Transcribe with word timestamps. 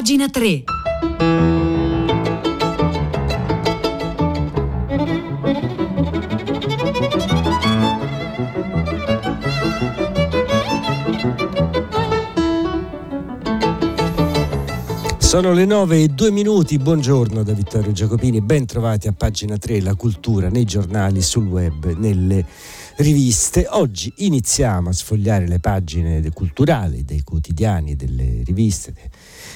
pagina 0.00 0.30
3. 0.30 0.64
Sono 15.18 15.52
le 15.52 15.66
9 15.66 16.02
e 16.02 16.08
2 16.08 16.30
minuti, 16.30 16.78
buongiorno 16.78 17.42
da 17.42 17.52
Vittorio 17.52 17.92
Giacopini, 17.92 18.40
ben 18.40 18.64
trovati 18.64 19.06
a 19.06 19.12
pagina 19.12 19.58
3, 19.58 19.82
la 19.82 19.94
cultura 19.96 20.48
nei 20.48 20.64
giornali, 20.64 21.20
sul 21.20 21.46
web, 21.46 21.94
nelle 21.98 22.46
riviste. 22.96 23.66
Oggi 23.68 24.10
iniziamo 24.16 24.88
a 24.88 24.92
sfogliare 24.94 25.46
le 25.46 25.58
pagine 25.58 26.26
culturali 26.32 27.04
dei 27.04 27.22
quotidiani, 27.22 27.96
delle 27.96 28.40
riviste 28.46 28.94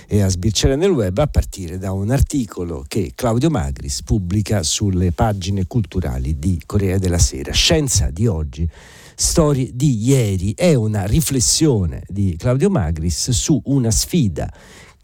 e 0.06 0.20
a 0.20 0.28
sbirciare 0.28 0.76
nel 0.76 0.90
web 0.90 1.16
a 1.18 1.26
partire 1.26 1.78
da 1.78 1.92
un 1.92 2.10
articolo 2.10 2.84
che 2.86 3.12
Claudio 3.14 3.50
Magris 3.50 4.02
pubblica 4.02 4.62
sulle 4.62 5.12
pagine 5.12 5.66
culturali 5.66 6.38
di 6.38 6.60
Corea 6.64 6.98
della 6.98 7.18
Sera. 7.18 7.52
Scienza 7.52 8.10
di 8.10 8.26
oggi 8.26 8.68
storie 9.16 9.70
di 9.72 10.04
ieri 10.04 10.54
è 10.54 10.74
una 10.74 11.06
riflessione 11.06 12.02
di 12.08 12.34
Claudio 12.36 12.70
Magris 12.70 13.30
su 13.30 13.60
una 13.64 13.90
sfida 13.90 14.52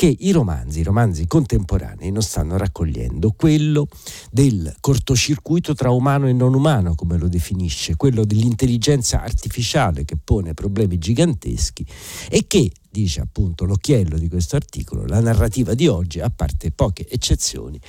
che 0.00 0.16
i 0.20 0.30
romanzi, 0.30 0.80
i 0.80 0.82
romanzi 0.82 1.26
contemporanei 1.26 2.10
non 2.10 2.22
stanno 2.22 2.56
raccogliendo, 2.56 3.34
quello 3.36 3.86
del 4.30 4.74
cortocircuito 4.80 5.74
tra 5.74 5.90
umano 5.90 6.26
e 6.26 6.32
non 6.32 6.54
umano, 6.54 6.94
come 6.94 7.18
lo 7.18 7.28
definisce, 7.28 7.96
quello 7.96 8.24
dell'intelligenza 8.24 9.20
artificiale 9.20 10.06
che 10.06 10.16
pone 10.16 10.54
problemi 10.54 10.96
giganteschi 10.96 11.84
e 12.30 12.46
che 12.46 12.70
dice 12.90 13.20
appunto 13.20 13.64
l'occhiello 13.64 14.18
di 14.18 14.28
questo 14.28 14.56
articolo, 14.56 15.06
la 15.06 15.20
narrativa 15.20 15.74
di 15.74 15.86
oggi, 15.86 16.20
a 16.20 16.30
parte 16.30 16.72
poche 16.72 17.06
eccezioni, 17.08 17.80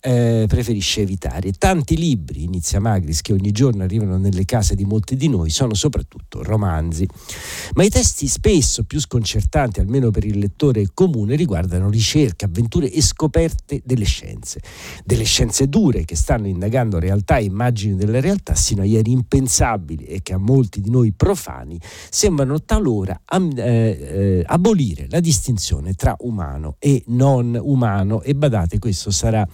eh, 0.00 0.44
preferisce 0.48 1.00
evitare. 1.00 1.52
Tanti 1.52 1.96
libri, 1.96 2.42
inizia 2.42 2.80
Magris, 2.80 3.20
che 3.20 3.32
ogni 3.32 3.52
giorno 3.52 3.84
arrivano 3.84 4.18
nelle 4.18 4.44
case 4.44 4.74
di 4.74 4.84
molti 4.84 5.16
di 5.16 5.28
noi, 5.28 5.50
sono 5.50 5.74
soprattutto 5.74 6.42
romanzi. 6.42 7.06
Ma 7.74 7.84
i 7.84 7.88
testi 7.88 8.26
spesso 8.26 8.84
più 8.84 9.00
sconcertanti, 9.00 9.80
almeno 9.80 10.10
per 10.10 10.24
il 10.24 10.38
lettore 10.38 10.88
comune, 10.92 11.36
riguardano 11.36 11.88
ricerche, 11.90 12.46
avventure 12.46 12.90
e 12.90 13.00
scoperte 13.00 13.82
delle 13.84 14.04
scienze. 14.04 14.60
Delle 15.04 15.24
scienze 15.24 15.68
dure 15.68 16.04
che 16.04 16.16
stanno 16.16 16.48
indagando 16.48 16.98
realtà 16.98 17.36
e 17.36 17.44
immagini 17.44 17.94
della 17.94 18.20
realtà 18.20 18.54
sino 18.54 18.82
a 18.82 18.84
ieri 18.84 19.12
impensabili 19.12 20.04
e 20.04 20.22
che 20.22 20.32
a 20.32 20.38
molti 20.38 20.80
di 20.80 20.90
noi 20.90 21.12
profani 21.12 21.80
sembrano 22.10 22.62
talora 22.62 23.20
am- 23.26 23.52
eh, 23.60 23.98
eh, 24.00 24.44
abolire 24.46 25.06
la 25.10 25.20
distinzione 25.20 25.94
tra 25.94 26.16
umano 26.20 26.76
e 26.78 27.02
non 27.08 27.58
umano 27.60 28.22
e 28.22 28.34
badate 28.34 28.78
questo 28.78 29.10
sarà 29.10 29.46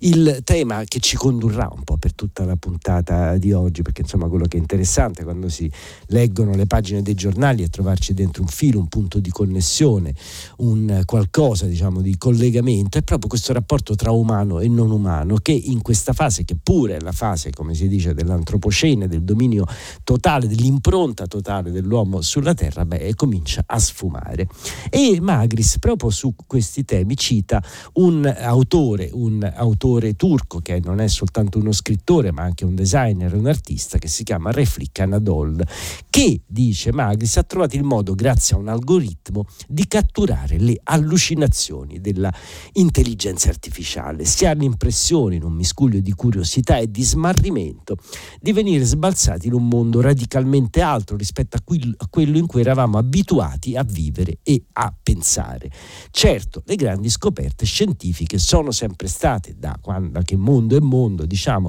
il 0.00 0.40
tema 0.44 0.82
che 0.84 1.00
ci 1.00 1.16
condurrà 1.16 1.70
un 1.72 1.82
po' 1.84 1.96
per 1.96 2.14
tutta 2.14 2.44
la 2.44 2.56
puntata 2.56 3.36
di 3.36 3.52
oggi 3.52 3.82
perché 3.82 4.02
insomma 4.02 4.28
quello 4.28 4.46
che 4.46 4.56
è 4.56 4.60
interessante 4.60 5.24
quando 5.24 5.48
si 5.48 5.70
leggono 6.06 6.54
le 6.54 6.66
pagine 6.66 7.02
dei 7.02 7.14
giornali 7.14 7.62
è 7.62 7.68
trovarci 7.68 8.14
dentro 8.14 8.42
un 8.42 8.48
filo, 8.48 8.78
un 8.78 8.88
punto 8.88 9.20
di 9.20 9.30
connessione, 9.30 10.14
un 10.58 11.02
qualcosa 11.04 11.66
diciamo 11.66 12.00
di 12.00 12.16
collegamento 12.16 12.98
è 12.98 13.02
proprio 13.02 13.28
questo 13.28 13.52
rapporto 13.52 13.94
tra 13.94 14.10
umano 14.10 14.60
e 14.60 14.68
non 14.68 14.90
umano 14.90 15.36
che 15.36 15.52
in 15.52 15.82
questa 15.82 16.12
fase 16.12 16.44
che 16.44 16.56
pure 16.60 16.96
è 16.96 17.00
la 17.00 17.12
fase 17.12 17.50
come 17.50 17.74
si 17.74 17.88
dice 17.88 18.14
dell'antropocene, 18.14 19.08
del 19.08 19.22
dominio 19.22 19.64
totale, 20.02 20.46
dell'impronta 20.46 21.26
totale 21.26 21.70
dell'uomo 21.70 22.20
sulla 22.20 22.54
terra, 22.54 22.84
beh, 22.84 23.14
comincia 23.14 23.62
a 23.66 23.78
sfumare. 23.78 24.48
E 24.90 25.18
Magris 25.20 25.78
proprio 25.78 26.10
su 26.10 26.34
questi 26.46 26.84
temi 26.84 27.16
cita 27.16 27.62
un 27.94 28.24
autore, 28.26 29.10
un 29.12 29.50
autore 29.54 29.93
turco 30.16 30.60
che 30.60 30.80
non 30.82 31.00
è 31.00 31.08
soltanto 31.08 31.58
uno 31.58 31.72
scrittore 31.72 32.32
ma 32.32 32.42
anche 32.42 32.64
un 32.64 32.74
designer, 32.74 33.34
un 33.34 33.46
artista 33.46 33.98
che 33.98 34.08
si 34.08 34.24
chiama 34.24 34.50
Reflik 34.50 34.98
Anadol, 35.00 35.62
che, 36.10 36.42
dice 36.46 36.92
Magris, 36.92 37.36
ha 37.36 37.42
trovato 37.42 37.76
il 37.76 37.84
modo, 37.84 38.14
grazie 38.14 38.56
a 38.56 38.58
un 38.58 38.68
algoritmo, 38.68 39.46
di 39.66 39.86
catturare 39.86 40.58
le 40.58 40.78
allucinazioni 40.82 42.00
della 42.00 42.32
intelligenza 42.72 43.48
artificiale. 43.48 44.24
Si 44.24 44.46
ha 44.46 44.52
l'impressione, 44.52 45.36
in 45.36 45.44
un 45.44 45.52
miscuglio 45.52 46.00
di 46.00 46.12
curiosità 46.12 46.78
e 46.78 46.90
di 46.90 47.02
smarrimento, 47.02 47.96
di 48.40 48.52
venire 48.52 48.84
sbalzati 48.84 49.46
in 49.46 49.54
un 49.54 49.68
mondo 49.68 50.00
radicalmente 50.00 50.80
altro 50.80 51.16
rispetto 51.16 51.56
a, 51.56 51.62
quello 51.62 52.38
in 52.38 52.46
cui 52.46 52.60
eravamo 52.60 52.98
abituati 52.98 53.76
a 53.76 53.82
vivere 53.82 54.38
e 54.42 54.62
a 54.72 54.94
pensare. 55.02 55.70
Certo, 56.10 56.62
le 56.66 56.76
grandi 56.76 57.08
scoperte 57.10 57.64
scientifiche 57.64 58.38
sono 58.38 58.70
sempre 58.70 59.08
state, 59.08 59.54
da, 59.56 59.73
quando, 59.80 60.10
da 60.10 60.22
che 60.22 60.36
mondo 60.36 60.76
è 60.76 60.80
mondo, 60.80 61.26
diciamo, 61.26 61.68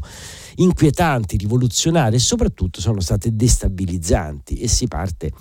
inquietanti, 0.55 1.37
rivoluzionarie 1.37 2.17
e 2.17 2.21
soprattutto 2.21 2.81
sono 2.81 2.99
state 2.99 3.35
destabilizzanti 3.35 4.59
e 4.59 4.67
si 4.67 4.87
parte 4.87 5.31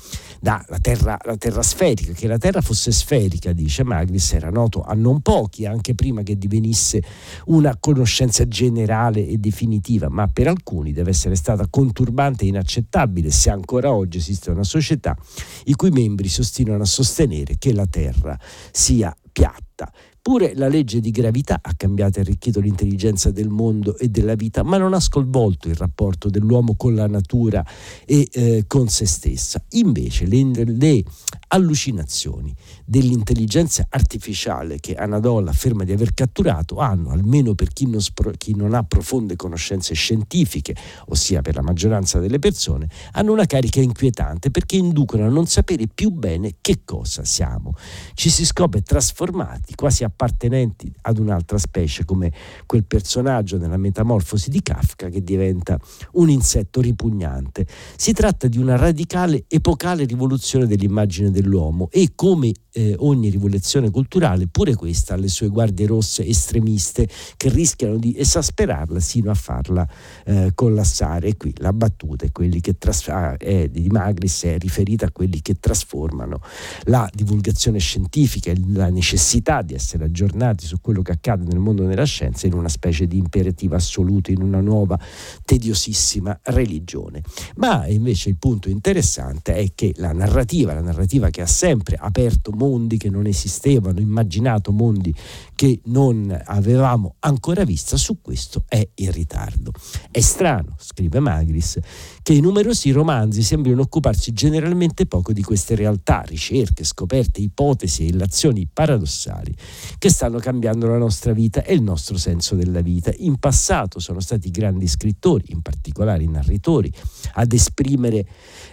dalla 0.40 0.78
terra, 0.80 1.18
terra 1.38 1.62
sferica, 1.62 2.12
che 2.12 2.26
la 2.26 2.38
terra 2.38 2.60
fosse 2.60 2.92
sferica, 2.92 3.52
dice 3.52 3.84
Magris, 3.84 4.32
era 4.32 4.50
noto 4.50 4.82
a 4.82 4.94
non 4.94 5.20
pochi 5.20 5.66
anche 5.66 5.94
prima 5.94 6.22
che 6.22 6.36
divenisse 6.36 7.02
una 7.46 7.76
conoscenza 7.78 8.46
generale 8.46 9.26
e 9.26 9.38
definitiva, 9.38 10.08
ma 10.08 10.26
per 10.26 10.48
alcuni 10.48 10.92
deve 10.92 11.10
essere 11.10 11.34
stata 11.34 11.66
conturbante 11.68 12.44
e 12.44 12.48
inaccettabile 12.48 13.30
se 13.30 13.50
ancora 13.50 13.92
oggi 13.92 14.18
esiste 14.18 14.50
una 14.50 14.64
società 14.64 15.16
i 15.64 15.74
cui 15.74 15.90
membri 15.90 16.28
si 16.28 16.40
ostinano 16.40 16.82
a 16.82 16.86
sostenere 16.86 17.56
che 17.58 17.72
la 17.72 17.86
terra 17.86 18.38
sia 18.70 19.14
piatta. 19.32 19.92
Pure 20.26 20.54
la 20.54 20.68
legge 20.68 21.00
di 21.00 21.10
gravità 21.10 21.58
ha 21.60 21.74
cambiato 21.76 22.16
e 22.16 22.22
arricchito 22.22 22.58
l'intelligenza 22.58 23.30
del 23.30 23.50
mondo 23.50 23.98
e 23.98 24.08
della 24.08 24.34
vita, 24.34 24.62
ma 24.62 24.78
non 24.78 24.94
ha 24.94 25.00
sconvolto 25.00 25.68
il 25.68 25.74
rapporto 25.74 26.30
dell'uomo 26.30 26.76
con 26.76 26.94
la 26.94 27.06
natura 27.06 27.62
e 28.06 28.26
eh, 28.32 28.64
con 28.66 28.88
se 28.88 29.04
stessa. 29.04 29.62
Invece 29.72 30.24
le, 30.24 30.64
le 30.64 31.04
allucinazioni 31.48 32.54
dell'intelligenza 32.86 33.86
artificiale 33.90 34.80
che 34.80 34.94
Anadol 34.94 35.46
afferma 35.46 35.84
di 35.84 35.92
aver 35.92 36.14
catturato 36.14 36.78
hanno, 36.78 37.10
almeno 37.10 37.54
per 37.54 37.68
chi 37.68 37.86
non, 37.86 38.00
chi 38.38 38.54
non, 38.54 38.72
ha 38.72 38.82
profonde 38.82 39.36
conoscenze 39.36 39.92
scientifiche, 39.92 40.74
ossia 41.08 41.42
per 41.42 41.54
la 41.54 41.62
maggioranza 41.62 42.18
delle 42.18 42.38
persone, 42.38 42.88
hanno 43.12 43.32
una 43.32 43.44
carica 43.44 43.82
inquietante 43.82 44.50
perché 44.50 44.76
inducono 44.76 45.26
a 45.26 45.28
non 45.28 45.46
sapere 45.46 45.86
più 45.86 46.08
bene 46.08 46.54
che 46.62 46.80
cosa 46.82 47.24
siamo. 47.24 47.74
Ci 48.14 48.30
si 48.30 48.46
scopre 48.46 48.80
trasformati, 48.80 49.74
quasi 49.74 50.02
a 50.02 50.12
appartenenti 50.14 50.92
ad 51.02 51.18
un'altra 51.18 51.58
specie, 51.58 52.04
come 52.04 52.32
quel 52.66 52.84
personaggio 52.84 53.58
nella 53.58 53.76
metamorfosi 53.76 54.48
di 54.48 54.62
Kafka 54.62 55.08
che 55.08 55.22
diventa 55.22 55.78
un 56.12 56.30
insetto 56.30 56.80
ripugnante. 56.80 57.66
Si 57.96 58.12
tratta 58.12 58.46
di 58.46 58.58
una 58.58 58.76
radicale, 58.76 59.44
epocale 59.48 60.04
rivoluzione 60.04 60.66
dell'immagine 60.66 61.30
dell'uomo 61.30 61.88
e 61.90 62.12
come 62.14 62.52
eh, 62.74 62.94
ogni 62.98 63.28
rivoluzione 63.28 63.90
culturale, 63.90 64.48
pure 64.48 64.74
questa 64.74 65.14
ha 65.14 65.16
le 65.16 65.28
sue 65.28 65.48
guardie 65.48 65.86
rosse 65.86 66.26
estremiste 66.26 67.08
che 67.36 67.48
rischiano 67.48 67.96
di 67.96 68.14
esasperarla 68.16 69.00
sino 69.00 69.30
a 69.30 69.34
farla 69.34 69.86
eh, 70.24 70.52
collassare. 70.54 71.28
E 71.28 71.36
qui 71.36 71.52
la 71.58 71.72
battuta 71.72 72.24
è, 72.24 72.32
quelli 72.32 72.60
che 72.60 72.78
tras- 72.78 73.08
ah, 73.08 73.36
è, 73.36 73.68
di 73.68 73.88
Magris 73.88 74.44
è 74.44 74.58
riferita 74.58 75.06
a 75.06 75.10
quelli 75.10 75.40
che 75.40 75.54
trasformano 75.58 76.40
la 76.84 77.08
divulgazione 77.12 77.78
scientifica 77.78 78.50
e 78.50 78.60
la 78.72 78.88
necessità 78.88 79.62
di 79.62 79.74
essere 79.74 80.03
aggiornati 80.04 80.66
su 80.66 80.80
quello 80.80 81.02
che 81.02 81.12
accade 81.12 81.44
nel 81.44 81.58
mondo 81.58 81.84
della 81.84 82.04
scienza 82.04 82.46
in 82.46 82.54
una 82.54 82.68
specie 82.68 83.06
di 83.06 83.18
imperativo 83.18 83.74
assoluto, 83.74 84.30
in 84.30 84.42
una 84.42 84.60
nuova 84.60 84.98
tediosissima 85.44 86.40
religione. 86.44 87.22
Ma 87.56 87.86
invece 87.86 88.28
il 88.28 88.36
punto 88.36 88.68
interessante 88.68 89.54
è 89.54 89.68
che 89.74 89.92
la 89.96 90.12
narrativa, 90.12 90.74
la 90.74 90.80
narrativa 90.80 91.30
che 91.30 91.42
ha 91.42 91.46
sempre 91.46 91.96
aperto 91.96 92.50
mondi 92.52 92.96
che 92.96 93.10
non 93.10 93.26
esistevano, 93.26 94.00
immaginato 94.00 94.72
mondi 94.72 95.14
che 95.54 95.80
non 95.84 96.36
avevamo 96.46 97.16
ancora 97.20 97.64
visto, 97.64 97.96
su 97.96 98.20
questo 98.20 98.64
è 98.68 98.86
in 98.96 99.10
ritardo. 99.12 99.72
È 100.10 100.20
strano, 100.20 100.76
scrive 100.78 101.20
Magris, 101.20 101.78
che 102.22 102.32
i 102.32 102.40
numerosi 102.40 102.90
romanzi 102.90 103.42
sembrino 103.42 103.82
occuparsi 103.82 104.32
generalmente 104.32 105.06
poco 105.06 105.32
di 105.32 105.42
queste 105.42 105.74
realtà, 105.74 106.22
ricerche, 106.26 106.84
scoperte, 106.84 107.40
ipotesi 107.40 108.02
e 108.02 108.06
illazioni 108.08 108.68
paradossali 108.70 109.54
che 109.98 110.10
stanno 110.10 110.38
cambiando 110.38 110.86
la 110.86 110.98
nostra 110.98 111.32
vita 111.32 111.62
e 111.62 111.74
il 111.74 111.82
nostro 111.82 112.16
senso 112.16 112.54
della 112.54 112.80
vita. 112.80 113.12
In 113.18 113.38
passato 113.38 114.00
sono 114.00 114.20
stati 114.20 114.50
grandi 114.50 114.86
scrittori, 114.86 115.46
in 115.48 115.62
particolare 115.62 116.22
i 116.22 116.28
narratori, 116.28 116.92
ad 117.34 117.52
esprimere 117.52 118.26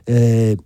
eh, 0.03 0.57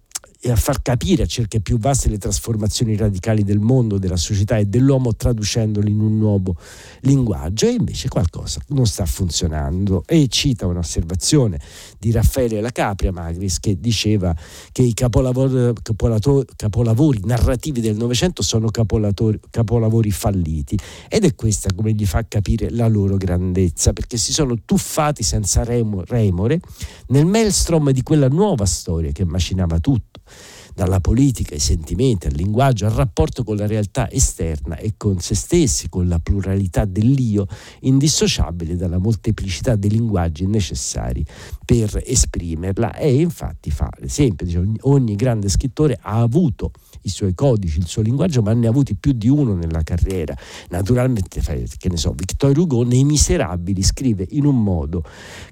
e 0.45 0.51
a 0.51 0.55
far 0.55 0.83
capire 0.83 1.23
a 1.23 1.25
cerca 1.25 1.57
più 1.59 1.79
vaste 1.79 2.07
le 2.07 2.19
trasformazioni 2.19 2.95
radicali 2.95 3.43
del 3.43 3.57
mondo, 3.57 3.97
della 3.97 4.15
società 4.15 4.57
e 4.57 4.65
dell'uomo 4.65 5.15
traducendoli 5.15 5.89
in 5.89 5.99
un 5.99 6.19
nuovo 6.19 6.55
linguaggio 6.99 7.65
e 7.65 7.71
invece 7.71 8.09
qualcosa 8.09 8.61
non 8.67 8.85
sta 8.85 9.07
funzionando. 9.07 10.03
E 10.05 10.27
cita 10.27 10.67
un'osservazione 10.67 11.59
di 11.97 12.11
Raffaele 12.11 12.61
La 12.61 12.69
Capria 12.69 13.11
Magris 13.11 13.59
che 13.59 13.79
diceva 13.79 14.35
che 14.71 14.83
i 14.83 14.93
capolavori, 14.93 15.73
capolavori 16.55 17.21
narrativi 17.23 17.81
del 17.81 17.95
Novecento 17.95 18.43
sono 18.43 18.69
capolavori 18.69 20.11
falliti. 20.11 20.77
Ed 21.09 21.25
è 21.25 21.33
questa 21.33 21.73
come 21.73 21.93
gli 21.93 22.05
fa 22.05 22.23
capire 22.27 22.69
la 22.69 22.87
loro 22.87 23.17
grandezza 23.17 23.93
perché 23.93 24.17
si 24.17 24.31
sono 24.31 24.55
tuffati 24.63 25.23
senza 25.23 25.63
remore 25.63 26.59
nel 27.07 27.25
maelstrom 27.25 27.89
di 27.89 28.03
quella 28.03 28.27
nuova 28.27 28.67
storia 28.67 29.11
che 29.11 29.25
macinava 29.25 29.79
tutto 29.79 30.21
dalla 30.75 30.99
politica 30.99 31.53
ai 31.53 31.61
sentimenti, 31.61 32.27
al 32.27 32.33
linguaggio, 32.33 32.85
al 32.85 32.91
rapporto 32.91 33.43
con 33.45 33.55
la 33.55 33.65
realtà 33.65 34.11
esterna 34.11 34.75
e 34.75 34.95
con 34.97 35.19
se 35.21 35.33
stessi, 35.33 35.87
con 35.87 36.09
la 36.09 36.19
pluralità 36.19 36.83
dell'io, 36.83 37.47
indissociabile 37.79 38.75
dalla 38.75 38.97
molteplicità 38.97 39.77
dei 39.77 39.89
linguaggi 39.89 40.45
necessari 40.45 41.25
per 41.63 42.01
esprimerla. 42.05 42.95
E 42.95 43.21
infatti 43.21 43.71
fa 43.71 43.89
l'esempio, 43.99 44.45
dice, 44.45 44.63
ogni, 44.81 45.15
grande 45.15 45.47
scrittore 45.47 45.97
ha 46.01 46.19
avuto 46.19 46.71
i 47.03 47.09
suoi 47.09 47.33
codici, 47.33 47.79
il 47.79 47.87
suo 47.87 48.01
linguaggio, 48.01 48.41
ma 48.41 48.51
ne 48.53 48.67
ha 48.67 48.69
avuti 48.69 48.95
più 48.95 49.13
di 49.13 49.29
uno 49.29 49.55
nella 49.55 49.81
carriera. 49.81 50.35
Naturalmente, 50.69 51.39
che 51.39 51.89
ne 51.89 51.97
so, 51.97 52.11
Victor 52.11 52.57
Hugo 52.57 52.83
nei 52.83 53.05
Miserabili 53.05 53.81
scrive 53.81 54.27
in 54.31 54.45
un 54.45 54.61
modo 54.61 55.03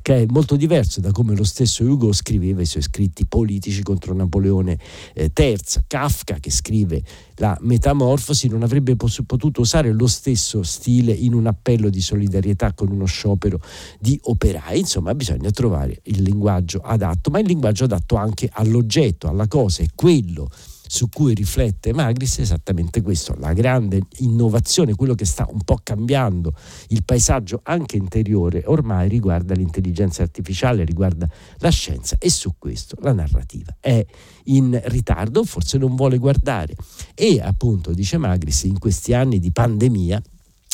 che 0.01 0.23
è 0.23 0.25
molto 0.27 0.57
diverso 0.57 0.99
da 0.99 1.11
come 1.11 1.33
lo 1.35 1.45
stesso 1.45 1.85
Hugo 1.85 2.11
scriveva 2.11 2.61
i 2.61 2.65
suoi 2.65 2.83
scritti 2.83 3.25
politici 3.25 3.81
contro 3.83 4.13
Napoleone 4.13 4.77
eh, 5.13 5.31
III. 5.35 5.57
Kafka 5.87 6.39
che 6.39 6.51
scrive 6.51 7.01
la 7.35 7.57
Metamorfosi 7.61 8.47
non 8.47 8.63
avrebbe 8.63 8.95
potuto 8.95 9.61
usare 9.61 9.91
lo 9.91 10.07
stesso 10.07 10.63
stile 10.63 11.11
in 11.11 11.33
un 11.33 11.47
appello 11.47 11.89
di 11.89 12.01
solidarietà 12.01 12.73
con 12.73 12.89
uno 12.89 13.05
sciopero 13.05 13.59
di 13.99 14.19
operai. 14.23 14.79
Insomma, 14.79 15.15
bisogna 15.15 15.49
trovare 15.51 15.99
il 16.03 16.21
linguaggio 16.21 16.79
adatto, 16.79 17.29
ma 17.29 17.39
il 17.39 17.47
linguaggio 17.47 17.85
adatto 17.85 18.15
anche 18.15 18.49
all'oggetto, 18.51 19.27
alla 19.27 19.47
cosa, 19.47 19.83
è 19.83 19.87
quello 19.95 20.49
su 20.93 21.09
cui 21.09 21.33
riflette 21.33 21.91
Magris 21.91 22.37
è 22.37 22.41
esattamente 22.41 23.01
questo, 23.01 23.33
la 23.39 23.51
grande 23.53 23.99
innovazione, 24.17 24.93
quello 24.93 25.15
che 25.15 25.25
sta 25.25 25.47
un 25.49 25.61
po' 25.63 25.79
cambiando 25.81 26.53
il 26.89 27.03
paesaggio 27.03 27.61
anche 27.63 27.97
interiore, 27.97 28.61
ormai 28.67 29.09
riguarda 29.09 29.55
l'intelligenza 29.55 30.21
artificiale, 30.21 30.85
riguarda 30.85 31.27
la 31.57 31.69
scienza 31.69 32.17
e 32.19 32.29
su 32.29 32.53
questo 32.59 32.95
la 33.01 33.11
narrativa 33.11 33.75
è 33.79 34.05
in 34.43 34.79
ritardo, 34.85 35.43
forse 35.43 35.79
non 35.79 35.95
vuole 35.95 36.19
guardare. 36.19 36.75
E 37.15 37.41
appunto, 37.41 37.91
dice 37.91 38.17
Magris, 38.17 38.65
in 38.65 38.77
questi 38.77 39.15
anni 39.15 39.39
di 39.39 39.51
pandemia 39.51 40.21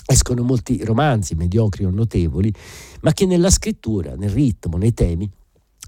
escono 0.06 0.44
molti 0.44 0.83
romanzi 0.83 1.36
mediocri 1.36 1.86
o 1.86 1.92
notevoli, 1.92 2.54
ma 3.04 3.13
che 3.13 3.25
nella 3.25 3.50
scrittura, 3.50 4.16
nel 4.16 4.31
ritmo, 4.31 4.75
nei 4.75 4.94
temi, 4.94 5.31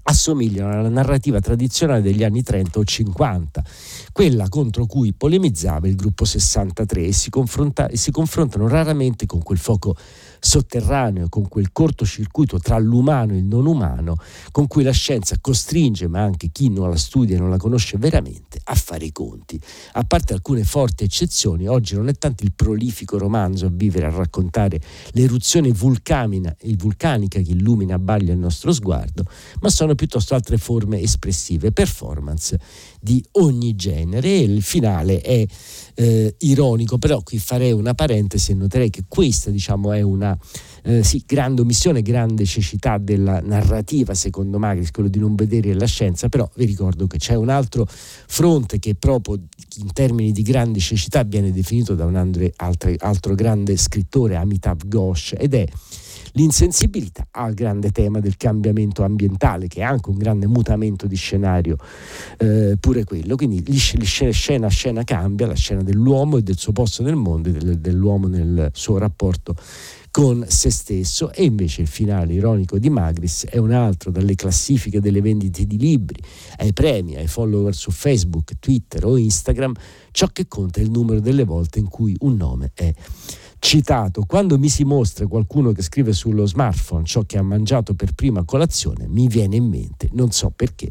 assomigliano 0.04 0.72
alla 0.72 0.88
narrativa 0.88 1.40
tradizionale 1.40 2.02
degli 2.02 2.24
anni 2.24 2.42
30 2.42 2.78
o 2.78 2.84
50, 2.84 3.64
quella 4.12 4.48
contro 4.48 4.86
cui 4.86 5.12
polemizzava 5.12 5.86
il 5.88 5.94
gruppo 5.94 6.24
63 6.24 7.04
e 7.04 7.12
si, 7.12 7.30
e 7.30 7.96
si 7.96 8.10
confrontano 8.10 8.68
raramente 8.68 9.26
con 9.26 9.42
quel 9.42 9.58
fuoco 9.58 9.96
sotterraneo, 10.44 11.28
con 11.28 11.46
quel 11.46 11.70
cortocircuito 11.70 12.58
tra 12.58 12.76
l'umano 12.76 13.32
e 13.32 13.36
il 13.36 13.44
non 13.44 13.64
umano, 13.64 14.16
con 14.50 14.66
cui 14.66 14.82
la 14.82 14.90
scienza 14.90 15.36
costringe, 15.40 16.08
ma 16.08 16.20
anche 16.20 16.48
chi 16.50 16.68
non 16.68 16.90
la 16.90 16.96
studia 16.96 17.36
e 17.36 17.38
non 17.38 17.48
la 17.48 17.58
conosce 17.58 17.96
veramente, 17.96 18.60
a 18.64 18.74
fare 18.74 19.04
i 19.04 19.12
conti. 19.12 19.58
A 19.92 20.02
parte 20.02 20.32
alcune 20.32 20.64
forti 20.64 21.04
eccezioni, 21.04 21.68
oggi 21.68 21.94
non 21.94 22.08
è 22.08 22.14
tanto 22.14 22.42
il 22.42 22.52
prolifico 22.54 23.18
romanzo 23.18 23.66
a 23.66 23.70
vivere, 23.72 24.06
a 24.06 24.10
raccontare 24.10 24.80
l'eruzione 25.12 25.70
vulcanica 25.70 26.56
che 26.58 27.52
illumina 27.52 27.94
a 27.94 27.98
baglia 28.00 28.32
il 28.32 28.38
nostro 28.40 28.72
sguardo, 28.72 29.24
ma 29.60 29.68
sono 29.68 29.94
piuttosto 29.94 30.34
altre 30.34 30.58
forme 30.58 31.00
espressive, 31.00 31.70
performance 31.70 32.58
di 33.02 33.22
ogni 33.32 33.74
genere 33.74 34.28
e 34.28 34.42
il 34.42 34.62
finale 34.62 35.20
è 35.20 35.44
eh, 35.94 36.34
ironico, 36.38 36.98
però 36.98 37.20
qui 37.22 37.38
farei 37.38 37.72
una 37.72 37.94
parentesi 37.94 38.52
e 38.52 38.54
noterei 38.54 38.90
che 38.90 39.02
questa 39.08 39.50
diciamo 39.50 39.90
è 39.90 40.02
una 40.02 40.38
eh, 40.84 41.02
sì, 41.02 41.24
grande 41.26 41.62
omissione, 41.62 42.00
grande 42.00 42.44
cecità 42.44 42.98
della 42.98 43.40
narrativa 43.40 44.14
secondo 44.14 44.60
Magris, 44.60 44.92
quello 44.92 45.08
di 45.08 45.18
non 45.18 45.34
vedere 45.34 45.74
la 45.74 45.86
scienza, 45.86 46.28
però 46.28 46.48
vi 46.54 46.64
ricordo 46.64 47.08
che 47.08 47.18
c'è 47.18 47.34
un 47.34 47.48
altro 47.48 47.88
fronte 47.88 48.78
che 48.78 48.94
proprio 48.94 49.34
in 49.78 49.92
termini 49.92 50.30
di 50.30 50.42
grande 50.42 50.78
cecità 50.78 51.24
viene 51.24 51.50
definito 51.50 51.96
da 51.96 52.04
un 52.04 52.14
altro, 52.14 52.94
altro 52.98 53.34
grande 53.34 53.76
scrittore, 53.76 54.36
Amitav 54.36 54.86
Ghosh, 54.86 55.34
ed 55.36 55.54
è 55.54 55.66
l'insensibilità 56.32 57.26
al 57.30 57.54
grande 57.54 57.90
tema 57.90 58.20
del 58.20 58.36
cambiamento 58.36 59.02
ambientale, 59.02 59.66
che 59.66 59.80
è 59.80 59.84
anche 59.84 60.10
un 60.10 60.16
grande 60.16 60.46
mutamento 60.46 61.06
di 61.06 61.16
scenario, 61.16 61.76
eh, 62.38 62.76
pure 62.78 63.04
quello. 63.04 63.36
Quindi 63.36 63.62
scena 63.72 64.66
a 64.66 64.70
scena 64.70 65.04
cambia, 65.04 65.46
la 65.46 65.54
scena 65.54 65.82
dell'uomo 65.82 66.36
e 66.36 66.42
del 66.42 66.58
suo 66.58 66.72
posto 66.72 67.02
nel 67.02 67.16
mondo 67.16 67.50
del, 67.50 67.78
dell'uomo 67.78 68.26
nel 68.28 68.70
suo 68.72 68.98
rapporto 68.98 69.54
con 70.12 70.44
se 70.46 70.70
stesso 70.70 71.32
e 71.32 71.44
invece 71.44 71.80
il 71.80 71.86
finale 71.86 72.34
ironico 72.34 72.78
di 72.78 72.90
Magris 72.90 73.46
è 73.46 73.56
un 73.56 73.72
altro 73.72 74.10
dalle 74.10 74.34
classifiche 74.34 75.00
delle 75.00 75.22
vendite 75.22 75.64
di 75.64 75.78
libri 75.78 76.22
ai 76.58 76.74
premi, 76.74 77.16
ai 77.16 77.26
follower 77.26 77.74
su 77.74 77.90
Facebook, 77.90 78.58
Twitter 78.58 79.06
o 79.06 79.16
Instagram, 79.16 79.72
ciò 80.10 80.26
che 80.26 80.46
conta 80.46 80.80
è 80.80 80.82
il 80.82 80.90
numero 80.90 81.18
delle 81.18 81.44
volte 81.44 81.78
in 81.78 81.88
cui 81.88 82.14
un 82.20 82.36
nome 82.36 82.72
è 82.74 82.92
citato, 83.64 84.24
quando 84.26 84.58
mi 84.58 84.68
si 84.68 84.82
mostra 84.82 85.28
qualcuno 85.28 85.70
che 85.70 85.82
scrive 85.82 86.12
sullo 86.12 86.46
smartphone 86.46 87.04
ciò 87.04 87.22
che 87.22 87.38
ha 87.38 87.42
mangiato 87.42 87.94
per 87.94 88.12
prima 88.12 88.42
colazione, 88.42 89.06
mi 89.06 89.28
viene 89.28 89.54
in 89.54 89.68
mente, 89.68 90.08
non 90.14 90.32
so 90.32 90.50
perché, 90.50 90.90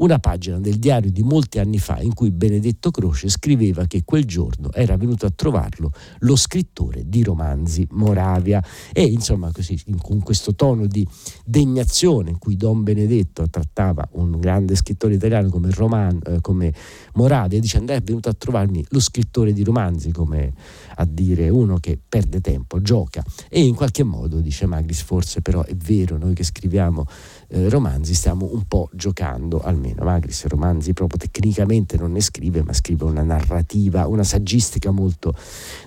una 0.00 0.18
pagina 0.18 0.58
del 0.58 0.78
diario 0.78 1.10
di 1.10 1.22
molti 1.22 1.58
anni 1.58 1.78
fa 1.78 2.00
in 2.00 2.14
cui 2.14 2.30
Benedetto 2.30 2.90
Croce 2.90 3.28
scriveva 3.28 3.86
che 3.86 4.02
quel 4.04 4.24
giorno 4.24 4.72
era 4.72 4.96
venuto 4.96 5.26
a 5.26 5.32
trovarlo 5.34 5.92
lo 6.20 6.36
scrittore 6.36 7.04
di 7.06 7.22
romanzi 7.22 7.86
Moravia. 7.90 8.62
E 8.92 9.02
insomma 9.04 9.50
così 9.52 9.78
con 10.00 10.20
questo 10.22 10.54
tono 10.54 10.86
di 10.86 11.06
degnazione 11.44 12.30
in 12.30 12.38
cui 12.38 12.56
Don 12.56 12.82
Benedetto 12.82 13.48
trattava 13.48 14.06
un 14.12 14.38
grande 14.38 14.74
scrittore 14.74 15.14
italiano 15.14 15.48
come, 15.48 15.70
Roman, 15.70 16.18
eh, 16.24 16.40
come 16.40 16.72
Moravia 17.14 17.60
dicendo 17.60 17.92
è 17.92 18.00
venuto 18.00 18.28
a 18.28 18.34
trovarmi 18.34 18.84
lo 18.90 19.00
scrittore 19.00 19.52
di 19.52 19.62
romanzi 19.62 20.12
come 20.12 20.52
a 20.96 21.04
dire 21.04 21.48
uno 21.48 21.78
che 21.78 21.98
perde 22.08 22.40
tempo, 22.40 22.80
gioca. 22.80 23.22
E 23.48 23.64
in 23.64 23.74
qualche 23.74 24.02
modo 24.02 24.40
dice 24.40 24.66
Magris 24.66 25.02
forse 25.02 25.42
però 25.42 25.62
è 25.62 25.74
vero 25.74 26.16
noi 26.16 26.34
che 26.34 26.44
scriviamo 26.44 27.04
eh, 27.50 27.68
romanzi 27.68 28.14
stiamo 28.14 28.48
un 28.52 28.64
po' 28.66 28.88
giocando, 28.92 29.60
almeno 29.60 30.04
Magris 30.04 30.46
romanzi 30.46 30.92
proprio 30.92 31.18
tecnicamente 31.18 31.96
non 31.96 32.12
ne 32.12 32.20
scrive, 32.20 32.62
ma 32.62 32.72
scrive 32.72 33.04
una 33.04 33.22
narrativa, 33.22 34.06
una 34.06 34.22
saggistica 34.22 34.90
molto 34.90 35.34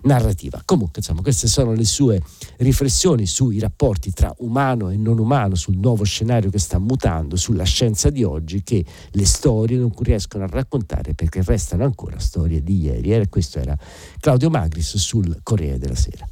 narrativa. 0.04 0.62
Comunque, 0.66 1.00
insomma, 1.00 1.22
queste 1.22 1.48
sono 1.48 1.74
le 1.74 1.86
sue 1.86 2.22
riflessioni 2.58 3.26
sui 3.26 3.60
rapporti 3.60 4.12
tra 4.12 4.34
umano 4.40 4.90
e 4.90 4.98
non 4.98 5.20
umano, 5.20 5.56
sul 5.56 5.78
nuovo 5.78 6.04
scenario 6.04 6.50
che 6.50 6.60
sta 6.60 6.80
mutando, 6.80 7.36
sulla 7.36 7.64
scienza 7.64 8.10
di 8.10 8.24
oggi 8.24 8.62
che 8.64 8.84
le 9.12 9.26
storie 9.26 9.78
non 9.78 9.92
riescono 10.00 10.44
a 10.44 10.48
raccontare 10.48 11.14
perché 11.14 11.42
restano 11.44 11.84
ancora 11.84 12.20
storie 12.20 12.62
di 12.62 12.82
ieri. 12.82 13.14
E 13.14 13.30
questo 13.30 13.60
era 13.60 13.78
Claudio 14.20 14.50
Magris 14.50 14.98
sul 14.98 15.40
Corriere 15.44 15.78
della 15.78 15.96
Sera. 15.96 16.28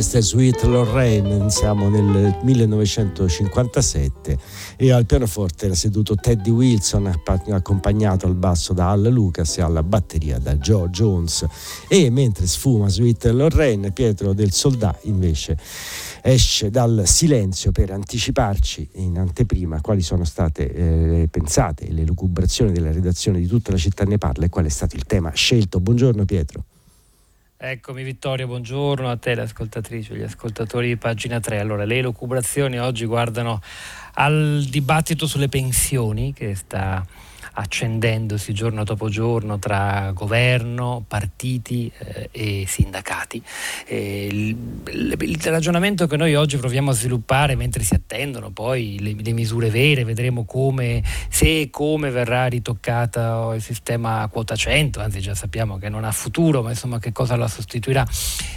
Questa 0.00 0.16
è 0.16 0.22
Sweet 0.22 0.62
Lorraine, 0.62 1.50
siamo 1.50 1.90
nel 1.90 2.34
1957 2.40 4.38
e 4.76 4.92
al 4.92 5.04
pianoforte 5.04 5.66
era 5.66 5.74
seduto 5.74 6.14
Teddy 6.14 6.48
Wilson 6.48 7.12
accompagnato 7.50 8.24
al 8.24 8.34
basso 8.34 8.72
da 8.72 8.88
Al 8.88 9.02
Lucas 9.02 9.58
e 9.58 9.60
alla 9.60 9.82
batteria 9.82 10.38
da 10.38 10.56
Joe 10.56 10.88
Jones 10.88 11.44
e 11.86 12.08
mentre 12.08 12.46
sfuma 12.46 12.88
Sweet 12.88 13.26
Lorraine 13.26 13.92
Pietro 13.92 14.32
del 14.32 14.52
Soldà 14.52 14.98
invece 15.02 15.58
esce 16.22 16.70
dal 16.70 17.02
silenzio 17.04 17.70
per 17.70 17.90
anticiparci 17.90 18.88
in 18.94 19.18
anteprima 19.18 19.82
quali 19.82 20.00
sono 20.00 20.24
state 20.24 20.72
eh, 20.72 21.28
pensate 21.30 21.92
le 21.92 22.04
lucubrazioni 22.04 22.72
della 22.72 22.90
redazione 22.90 23.38
di 23.38 23.46
tutta 23.46 23.70
la 23.70 23.76
città 23.76 24.04
ne 24.04 24.16
parla 24.16 24.46
e 24.46 24.48
qual 24.48 24.64
è 24.64 24.70
stato 24.70 24.96
il 24.96 25.04
tema 25.04 25.28
scelto. 25.34 25.78
Buongiorno 25.78 26.24
Pietro. 26.24 26.64
Eccomi 27.62 28.02
Vittorio, 28.04 28.46
buongiorno 28.46 29.10
a 29.10 29.18
te 29.18 29.34
le 29.34 29.42
ascoltatrici, 29.42 30.14
gli 30.14 30.22
ascoltatori 30.22 30.86
di 30.86 30.96
pagina 30.96 31.40
3. 31.40 31.58
Allora, 31.58 31.84
le 31.84 31.98
elucubrazioni 31.98 32.80
oggi 32.80 33.04
guardano 33.04 33.60
al 34.14 34.64
dibattito 34.66 35.26
sulle 35.26 35.48
pensioni 35.48 36.32
che 36.32 36.54
sta 36.54 37.04
accendendosi 37.52 38.52
giorno 38.52 38.84
dopo 38.84 39.08
giorno 39.08 39.58
tra 39.58 40.10
governo, 40.12 41.04
partiti 41.06 41.90
eh, 41.98 42.28
e 42.30 42.64
sindacati. 42.66 43.42
Eh, 43.86 44.28
il, 44.30 45.16
il, 45.18 45.40
ragionamento 45.42 46.06
che 46.06 46.16
noi 46.16 46.34
oggi 46.34 46.56
proviamo 46.56 46.90
a 46.90 46.94
sviluppare 46.94 47.56
mentre 47.56 47.82
si 47.82 47.94
attendono 47.94 48.50
poi 48.50 48.98
le, 49.00 49.14
le 49.20 49.32
misure 49.32 49.70
vere, 49.70 50.04
vedremo 50.04 50.44
come, 50.44 51.02
se 51.28 51.60
e 51.60 51.70
come 51.70 52.10
verrà 52.10 52.46
ritoccato 52.46 53.52
il 53.54 53.62
sistema 53.62 54.26
quota 54.28 54.54
100, 54.54 55.00
anzi 55.00 55.20
già 55.20 55.34
sappiamo 55.34 55.78
che 55.78 55.88
non 55.88 56.04
ha 56.04 56.12
futuro, 56.12 56.62
ma 56.62 56.70
insomma 56.70 56.98
che 56.98 57.12
cosa 57.12 57.36
la 57.36 57.48
sostituirà. 57.48 58.06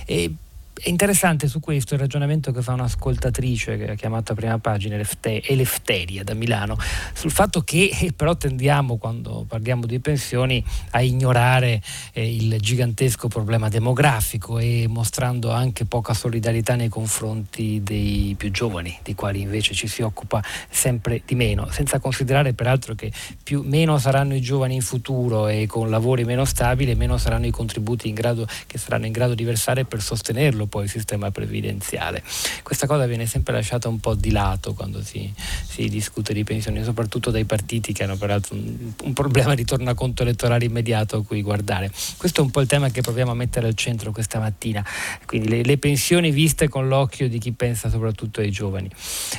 E 0.05 0.33
è 0.73 0.89
interessante 0.89 1.47
su 1.47 1.59
questo 1.59 1.93
il 1.93 1.99
ragionamento 1.99 2.51
che 2.51 2.61
fa 2.61 2.73
un'ascoltatrice 2.73 3.77
che 3.77 3.91
ha 3.91 3.95
chiamato 3.95 4.31
a 4.31 4.35
prima 4.35 4.57
pagina 4.57 4.99
Elefteria 5.21 6.23
da 6.23 6.33
Milano, 6.33 6.77
sul 7.13 7.31
fatto 7.31 7.61
che 7.61 7.91
eh, 8.01 8.11
però 8.11 8.35
tendiamo 8.35 8.97
quando 8.97 9.45
parliamo 9.47 9.85
di 9.85 9.99
pensioni 9.99 10.63
a 10.91 11.01
ignorare 11.01 11.81
eh, 12.11 12.35
il 12.35 12.57
gigantesco 12.59 13.27
problema 13.27 13.69
demografico 13.69 14.57
e 14.57 14.87
mostrando 14.89 15.51
anche 15.51 15.85
poca 15.85 16.13
solidarietà 16.13 16.75
nei 16.75 16.89
confronti 16.89 17.81
dei 17.83 18.33
più 18.37 18.51
giovani, 18.51 18.97
dei 19.03 19.15
quali 19.15 19.41
invece 19.41 19.73
ci 19.73 19.87
si 19.87 20.01
occupa 20.01 20.43
sempre 20.69 21.21
di 21.23 21.35
meno, 21.35 21.69
senza 21.69 21.99
considerare 21.99 22.53
peraltro 22.53 22.95
che 22.95 23.11
più, 23.43 23.61
meno 23.63 23.97
saranno 23.99 24.35
i 24.35 24.41
giovani 24.41 24.75
in 24.75 24.81
futuro 24.81 25.47
e 25.47 25.67
con 25.67 25.89
lavori 25.89 26.25
meno 26.25 26.45
stabili, 26.45 26.95
meno 26.95 27.17
saranno 27.17 27.45
i 27.45 27.51
contributi 27.51 28.09
in 28.09 28.15
grado, 28.15 28.47
che 28.67 28.77
saranno 28.77 29.05
in 29.05 29.11
grado 29.11 29.35
di 29.35 29.43
versare 29.43 29.85
per 29.85 30.01
sostenerlo 30.01 30.62
farlo 30.63 30.67
poi 30.67 30.83
il 30.83 30.89
sistema 30.89 31.31
previdenziale. 31.31 32.23
Questa 32.63 32.87
cosa 32.87 33.05
viene 33.05 33.25
sempre 33.25 33.53
lasciata 33.53 33.87
un 33.87 33.99
po' 33.99 34.15
di 34.15 34.31
lato 34.31 34.73
quando 34.73 35.03
si, 35.03 35.31
si 35.67 35.89
discute 35.89 36.33
di 36.33 36.43
pensioni, 36.43 36.83
soprattutto 36.83 37.31
dai 37.31 37.45
partiti 37.45 37.93
che 37.93 38.03
hanno 38.03 38.15
peraltro 38.15 38.55
un, 38.55 38.91
un, 39.03 39.13
problema 39.13 39.55
di 39.55 39.65
tornaconto 39.65 40.23
elettorale 40.23 40.65
immediato 40.65 41.17
a 41.17 41.23
cui 41.23 41.41
guardare. 41.41 41.91
Questo 42.17 42.41
è 42.41 42.43
un 42.43 42.51
po' 42.51 42.61
il 42.61 42.67
tema 42.67 42.89
che 42.89 43.01
proviamo 43.01 43.31
a 43.31 43.35
mettere 43.35 43.67
al 43.67 43.75
centro 43.75 44.11
questa 44.11 44.39
mattina, 44.39 44.85
quindi 45.25 45.47
le, 45.47 45.63
le 45.63 45.77
pensioni 45.77 46.31
viste 46.31 46.67
con 46.67 46.87
l'occhio 46.87 47.29
di 47.29 47.37
chi 47.37 47.51
pensa 47.51 47.89
soprattutto 47.89 48.39
ai 48.39 48.51
giovani. 48.51 48.89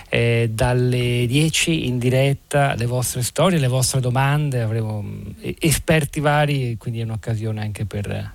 Eh, 0.09 0.51
dalle 0.53 1.27
10 1.27 1.87
in 1.87 1.99
diretta 1.99 2.75
le 2.75 2.87
vostre 2.87 3.23
storie, 3.23 3.59
le 3.59 3.69
vostre 3.69 4.01
domande, 4.01 4.61
avremo 4.61 5.05
eh, 5.41 5.57
esperti 5.61 6.21
vari, 6.21 6.77
quindi 6.77 7.01
è 7.01 7.05
un'occasione 7.05 7.61
anche 7.61 7.85
per 7.85 8.33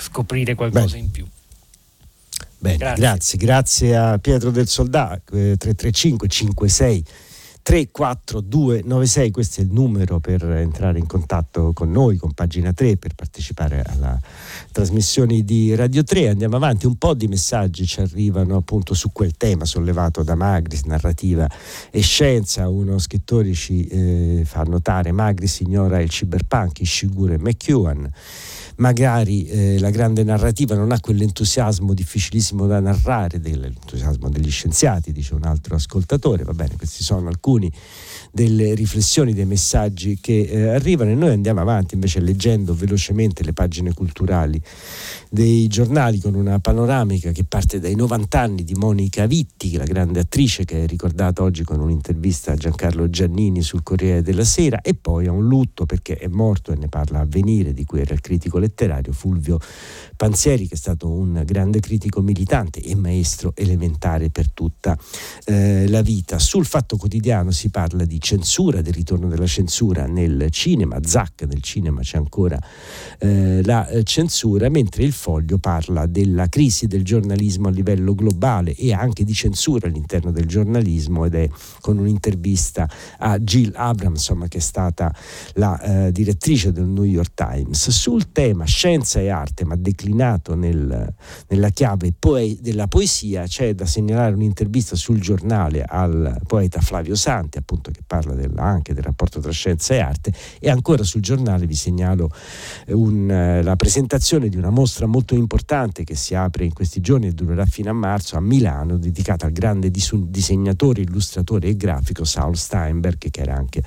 scoprire 0.00 0.54
qualcosa 0.54 0.94
Beh. 0.94 1.02
in 1.02 1.10
più. 1.10 1.26
Bene, 2.64 2.78
grazie. 2.78 2.96
grazie, 3.04 3.38
grazie 3.38 3.96
a 3.96 4.18
Pietro 4.18 4.50
del 4.50 4.66
Soldà, 4.66 5.16
eh, 5.16 5.56
335 5.58 6.28
56 6.28 7.04
34296, 7.64 9.30
questo 9.30 9.62
è 9.62 9.64
il 9.64 9.70
numero 9.72 10.20
per 10.20 10.44
entrare 10.50 10.98
in 10.98 11.06
contatto 11.06 11.72
con 11.72 11.90
noi, 11.90 12.18
con 12.18 12.32
pagina 12.32 12.74
3, 12.74 12.98
per 12.98 13.14
partecipare 13.14 13.82
alla 13.86 14.20
trasmissione 14.70 15.42
di 15.42 15.74
Radio 15.74 16.04
3. 16.04 16.28
Andiamo 16.28 16.56
avanti, 16.56 16.84
un 16.84 16.96
po' 16.96 17.14
di 17.14 17.26
messaggi 17.26 17.86
ci 17.86 18.00
arrivano 18.00 18.56
appunto 18.56 18.92
su 18.92 19.12
quel 19.12 19.36
tema 19.38 19.64
sollevato 19.64 20.22
da 20.22 20.34
Magris, 20.34 20.82
narrativa 20.82 21.48
e 21.90 22.00
scienza. 22.02 22.68
Uno 22.68 22.98
scrittore 22.98 23.54
ci 23.54 23.86
eh, 23.86 24.42
fa 24.44 24.62
notare 24.64 25.10
Magris 25.12 25.60
ignora 25.60 26.02
il 26.02 26.10
cyberpunk, 26.10 26.80
Ishiguro 26.80 27.32
e 27.32 27.38
McEwan 27.38 28.10
magari 28.76 29.46
eh, 29.46 29.78
la 29.78 29.90
grande 29.90 30.24
narrativa 30.24 30.74
non 30.74 30.92
ha 30.92 31.00
quell'entusiasmo 31.00 31.94
difficilissimo 31.94 32.66
da 32.66 32.80
narrare, 32.80 33.40
dell'entusiasmo 33.40 34.28
degli 34.28 34.50
scienziati, 34.50 35.12
dice 35.12 35.34
un 35.34 35.44
altro 35.44 35.76
ascoltatore, 35.76 36.44
va 36.44 36.52
bene, 36.52 36.76
questi 36.76 37.02
sono 37.02 37.28
alcuni 37.28 37.70
delle 38.34 38.74
riflessioni, 38.74 39.32
dei 39.32 39.46
messaggi 39.46 40.18
che 40.20 40.40
eh, 40.40 40.74
arrivano 40.74 41.12
e 41.12 41.14
noi 41.14 41.30
andiamo 41.30 41.60
avanti 41.60 41.94
invece 41.94 42.18
leggendo 42.18 42.74
velocemente 42.74 43.44
le 43.44 43.52
pagine 43.52 43.94
culturali 43.94 44.60
dei 45.30 45.68
giornali 45.68 46.18
con 46.18 46.34
una 46.34 46.58
panoramica 46.58 47.30
che 47.30 47.44
parte 47.44 47.78
dai 47.78 47.94
90 47.94 48.40
anni 48.40 48.64
di 48.64 48.74
Monica 48.74 49.26
Vitti, 49.26 49.76
la 49.76 49.84
grande 49.84 50.18
attrice 50.18 50.64
che 50.64 50.82
è 50.82 50.86
ricordata 50.88 51.44
oggi 51.44 51.62
con 51.62 51.78
un'intervista 51.78 52.50
a 52.50 52.56
Giancarlo 52.56 53.08
Giannini 53.08 53.62
sul 53.62 53.84
Corriere 53.84 54.20
della 54.20 54.44
Sera 54.44 54.80
e 54.80 54.94
poi 54.94 55.28
a 55.28 55.32
un 55.32 55.46
lutto 55.46 55.86
perché 55.86 56.16
è 56.16 56.26
morto 56.26 56.72
e 56.72 56.76
ne 56.76 56.88
parla 56.88 57.20
a 57.20 57.26
venire 57.26 57.72
di 57.72 57.84
cui 57.84 58.00
era 58.00 58.14
il 58.14 58.20
critico 58.20 58.58
letterario 58.58 59.12
Fulvio 59.12 59.60
Panzieri 60.24 60.66
che 60.66 60.72
è 60.72 60.78
stato 60.78 61.10
un 61.10 61.42
grande 61.44 61.80
critico 61.80 62.22
militante 62.22 62.80
e 62.80 62.96
maestro 62.96 63.52
elementare 63.54 64.30
per 64.30 64.50
tutta 64.52 64.96
eh, 65.44 65.86
la 65.86 66.00
vita. 66.00 66.38
Sul 66.38 66.64
Fatto 66.64 66.96
Quotidiano 66.96 67.50
si 67.50 67.68
parla 67.68 68.06
di 68.06 68.18
censura, 68.18 68.80
del 68.80 68.94
ritorno 68.94 69.28
della 69.28 69.46
censura 69.46 70.06
nel 70.06 70.46
cinema, 70.48 70.98
Zac 71.02 71.42
nel 71.42 71.60
cinema 71.60 72.00
c'è 72.00 72.16
ancora 72.16 72.58
eh, 73.18 73.62
la 73.64 73.86
eh, 73.86 74.02
censura, 74.02 74.70
mentre 74.70 75.02
il 75.02 75.12
Foglio 75.12 75.58
parla 75.58 76.06
della 76.06 76.48
crisi 76.48 76.86
del 76.86 77.04
giornalismo 77.04 77.68
a 77.68 77.70
livello 77.70 78.14
globale 78.14 78.74
e 78.74 78.94
anche 78.94 79.24
di 79.24 79.34
censura 79.34 79.88
all'interno 79.88 80.30
del 80.30 80.46
giornalismo 80.46 81.26
ed 81.26 81.34
è 81.34 81.50
con 81.82 81.98
un'intervista 81.98 82.88
a 83.18 83.38
Jill 83.38 83.72
Abramson 83.74 84.46
che 84.48 84.56
è 84.56 84.62
stata 84.62 85.14
la 85.56 85.78
eh, 86.06 86.12
direttrice 86.12 86.72
del 86.72 86.86
New 86.86 87.04
York 87.04 87.34
Times 87.34 87.90
sul 87.90 88.32
tema 88.32 88.64
scienza 88.64 89.20
e 89.20 89.28
arte 89.28 89.66
ma 89.66 89.76
declinato 90.14 90.54
nel, 90.54 91.12
nella 91.48 91.68
chiave 91.70 92.12
poe- 92.16 92.56
della 92.60 92.86
poesia 92.86 93.44
c'è 93.46 93.74
da 93.74 93.84
segnalare 93.84 94.34
un'intervista 94.34 94.94
sul 94.94 95.20
giornale 95.20 95.82
al 95.82 96.40
poeta 96.46 96.80
Flavio 96.80 97.16
Santi 97.16 97.58
appunto 97.58 97.90
che 97.90 98.00
parla 98.06 98.34
del, 98.34 98.52
anche 98.56 98.94
del 98.94 99.02
rapporto 99.02 99.40
tra 99.40 99.50
scienza 99.50 99.94
e 99.94 99.98
arte 99.98 100.32
e 100.60 100.70
ancora 100.70 101.02
sul 101.02 101.20
giornale 101.20 101.66
vi 101.66 101.74
segnalo 101.74 102.30
eh, 102.86 102.92
un, 102.92 103.30
eh, 103.30 103.62
la 103.62 103.76
presentazione 103.76 104.48
di 104.48 104.56
una 104.56 104.70
mostra 104.70 105.06
molto 105.06 105.34
importante 105.34 106.04
che 106.04 106.14
si 106.14 106.34
apre 106.34 106.64
in 106.64 106.72
questi 106.72 107.00
giorni 107.00 107.26
e 107.26 107.32
durerà 107.32 107.66
fino 107.66 107.90
a 107.90 107.94
marzo 107.94 108.36
a 108.36 108.40
Milano 108.40 108.96
dedicata 108.96 109.46
al 109.46 109.52
grande 109.52 109.90
disegnatore, 109.90 111.02
illustratore 111.02 111.68
e 111.68 111.76
grafico 111.76 112.24
Saul 112.24 112.56
Steinberg 112.56 113.18
che 113.18 113.40
era 113.40 113.56
anche 113.56 113.82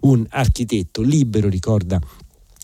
un 0.00 0.26
architetto 0.28 1.02
libero, 1.02 1.48
ricorda 1.48 2.00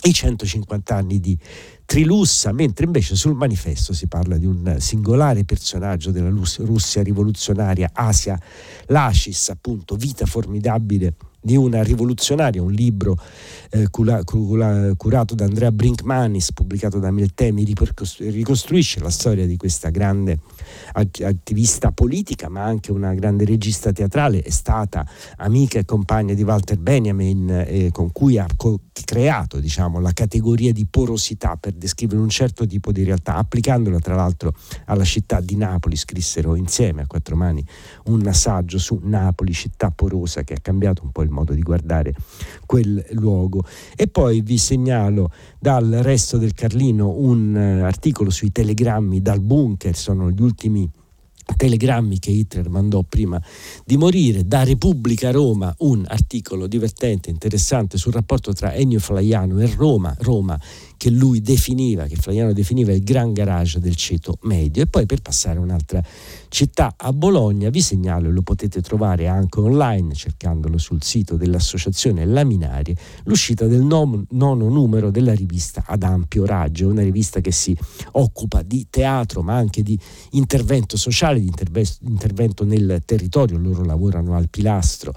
i 0.05 0.13
150 0.13 0.95
anni 0.95 1.21
di 1.21 1.39
Trilussa, 1.87 2.53
mentre 2.53 2.87
invece 2.87 3.15
sul 3.15 3.35
manifesto 3.35 3.93
si 3.93 4.07
parla 4.07 4.37
di 4.37 4.47
un 4.47 4.77
singolare 4.79 5.45
personaggio 5.45 6.11
della 6.11 6.31
Russia 6.31 7.03
rivoluzionaria, 7.03 7.91
Asia 7.93 8.39
Lacis, 8.87 9.51
appunto, 9.51 9.97
vita 9.97 10.27
formidabile 10.27 11.15
di 11.41 11.57
una 11.57 11.83
rivoluzionaria, 11.83 12.63
un 12.63 12.73
libro 12.73 13.19
eh, 13.71 13.89
cura, 13.91 14.25
cura, 14.25 14.95
curato 14.97 15.35
da 15.35 15.45
Andrea 15.45 15.71
Brinkmanis, 15.71 16.53
pubblicato 16.53 16.99
da 16.99 17.11
Miltemi, 17.11 17.65
ricostruisce 17.65 19.01
la 19.01 19.11
storia 19.11 19.47
di 19.47 19.57
questa 19.57 19.91
grande 19.91 20.39
attivista 20.92 21.92
politica, 21.92 22.49
ma 22.49 22.64
anche 22.64 22.92
una 22.92 23.14
grande 23.14 23.44
regista 23.44 23.92
teatrale, 23.92 24.42
è 24.42 24.50
stata 24.50 25.06
amica 25.37 25.78
e 25.78 25.85
compagna 25.85 26.35
di 26.35 26.42
Walter 26.42 26.78
Benjamin, 26.78 27.64
eh, 27.66 27.90
con 27.92 28.12
cui 28.12 28.38
ha 28.38 28.47
co- 28.56 28.80
creato 29.04 29.59
diciamo, 29.59 30.00
la 30.00 30.12
categoria 30.12 30.73
di 30.73 30.87
porosità 30.87 31.56
per 31.56 31.73
descrivere 31.73 32.21
un 32.21 32.28
certo 32.28 32.66
tipo 32.66 32.92
di 32.92 33.04
realtà, 33.04 33.37
applicandola 33.37 33.99
tra 33.99 34.14
l'altro 34.14 34.54
alla 34.87 35.04
città 35.04 35.40
di 35.40 35.56
Napoli, 35.56 35.97
scrissero 35.97 36.54
insieme 36.54 37.02
a 37.02 37.06
quattro 37.06 37.37
mani 37.37 37.64
un 38.04 38.33
saggio 38.33 38.78
su 38.78 39.00
Napoli, 39.02 39.52
città 39.52 39.90
porosa, 39.90 40.42
che 40.42 40.54
ha 40.54 40.61
cambiato 40.61 41.02
un 41.04 41.11
po' 41.11 41.23
il 41.23 41.30
modo 41.30 41.52
di 41.52 41.62
guardare 41.62 42.14
quel 42.66 43.04
luogo. 43.11 43.64
E 43.97 44.06
poi 44.06 44.40
vi 44.40 44.59
segnalo 44.59 45.30
dal 45.59 45.90
resto 46.02 46.38
del 46.38 46.54
Carlino 46.54 47.14
un 47.16 47.54
uh, 47.54 47.85
articolo 47.85 48.30
sui 48.30 48.52
telegrammi 48.52 49.21
dal 49.21 49.40
bunker, 49.40 49.97
sono 49.97 50.30
gli 50.30 50.40
ultimi 50.40 50.52
telegrammi 51.57 52.19
che 52.19 52.31
Hitler 52.31 52.69
mandò 52.69 53.03
prima 53.03 53.41
di 53.85 53.97
morire, 53.97 54.47
da 54.47 54.65
Repubblica 54.65 55.31
Roma 55.31 55.75
un 55.79 56.05
articolo 56.07 56.67
divertente, 56.67 57.31
interessante 57.31 57.99
sul 57.99 58.13
rapporto 58.13 58.53
tra 58.53 58.75
Ennio 58.75 58.99
Flaiano 58.99 59.61
e 59.61 59.73
Roma, 59.75 60.15
Roma 60.21 60.59
che 60.97 61.11
lui 61.11 61.41
definiva, 61.41 62.07
che 62.07 62.17
Flaiano 62.17 62.53
definiva 62.53 62.93
il 62.93 63.03
gran 63.03 63.33
garage 63.33 63.79
del 63.79 63.95
ceto 63.95 64.39
medio. 64.43 64.83
E 64.83 64.87
poi 64.87 65.07
per 65.07 65.21
passare 65.21 65.59
a 65.59 65.61
un'altra 65.61 66.03
città, 66.49 66.95
a 66.97 67.13
Bologna, 67.13 67.69
vi 67.69 67.81
segnalo, 67.81 68.31
lo 68.31 68.43
potete 68.43 68.81
trovare 68.81 69.27
anche 69.27 69.61
online 69.61 70.15
cercandolo 70.15 70.79
sul 70.79 71.03
sito 71.03 71.37
dell'associazione 71.37 72.25
Laminarie, 72.25 72.97
l'uscita 73.25 73.67
del 73.67 73.83
nono, 73.83 74.25
nono 74.31 74.69
numero 74.69 75.11
della 75.11 75.35
rivista 75.35 75.85
Ad 75.87 76.03
ampio 76.03 76.47
raggio, 76.47 76.89
una 76.89 77.03
rivista 77.03 77.41
che 77.41 77.53
si 77.53 77.77
occupa 78.13 78.63
di 78.63 78.87
teatro 78.89 79.43
ma 79.43 79.55
anche 79.55 79.83
di 79.83 79.99
intervento 80.31 80.97
sociale, 80.97 81.41
di 81.41 81.53
intervento 82.01 82.65
nel 82.65 83.03
territorio. 83.05 83.59
Loro 83.59 83.85
lavorano 83.85 84.35
al 84.35 84.49
Pilastro, 84.49 85.13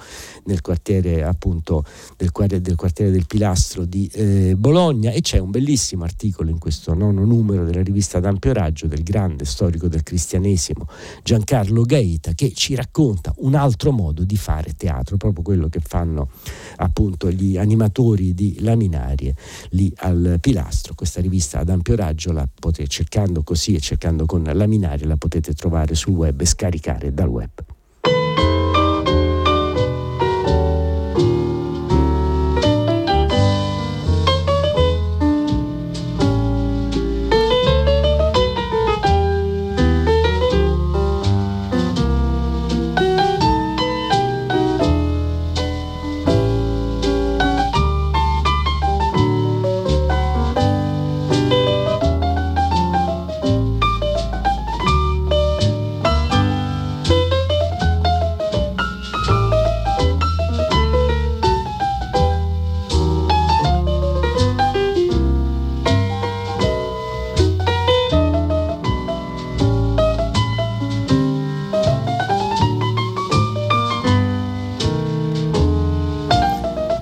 nel 0.45 0.61
quartiere 0.61 1.23
appunto 1.23 1.85
del, 2.17 2.31
del 2.61 2.75
quartiere 2.75 3.11
del 3.11 3.25
Pilastro 3.25 3.85
di 3.85 4.09
eh, 4.13 4.55
Bologna 4.57 5.11
e 5.11 5.21
c'è 5.21 5.37
un 5.37 5.51
bellissimo 5.51 5.75
articolo 6.03 6.49
in 6.49 6.57
questo 6.57 6.93
nono 6.93 7.23
numero 7.23 7.63
della 7.63 7.83
rivista 7.83 8.17
Ad 8.17 8.25
ampio 8.25 8.53
raggio 8.53 8.87
del 8.87 9.03
grande 9.03 9.45
storico 9.45 9.87
del 9.87 10.03
cristianesimo 10.03 10.87
Giancarlo 11.23 11.83
Gaeta 11.83 12.33
che 12.33 12.51
ci 12.53 12.75
racconta 12.75 13.33
un 13.37 13.55
altro 13.55 13.91
modo 13.91 14.23
di 14.23 14.37
fare 14.37 14.73
teatro, 14.75 15.17
proprio 15.17 15.43
quello 15.43 15.69
che 15.69 15.79
fanno 15.79 16.29
appunto 16.77 17.29
gli 17.29 17.57
animatori 17.57 18.33
di 18.33 18.57
Laminarie 18.59 19.35
lì 19.69 19.91
al 19.97 20.37
Pilastro. 20.41 20.93
Questa 20.95 21.21
rivista 21.21 21.59
ad 21.59 21.69
ampio 21.69 21.95
raggio 21.95 22.31
la 22.31 22.47
potete 22.59 22.87
cercando 22.87 23.43
così 23.43 23.75
e 23.75 23.79
cercando 23.79 24.25
con 24.25 24.43
Laminarie 24.43 25.05
la 25.05 25.17
potete 25.17 25.53
trovare 25.53 25.95
sul 25.95 26.13
web 26.13 26.39
e 26.41 26.45
scaricare 26.45 27.13
dal 27.13 27.27
web. 27.27 27.76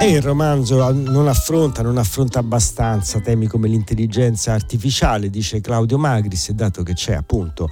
Il 0.08 0.22
romanzo 0.22 0.92
non 0.92 1.28
affronta, 1.28 1.82
non 1.82 1.98
affronta 1.98 2.40
abbastanza 2.40 3.20
temi 3.20 3.48
come 3.48 3.68
l'intelligenza 3.68 4.54
artificiale, 4.54 5.30
dice 5.30 5.62
Claudio 5.62 5.98
Magris, 5.98 6.50
e 6.50 6.54
dato 6.54 6.84
che 6.84 6.94
c'è 6.94 7.14
appunto 7.14 7.70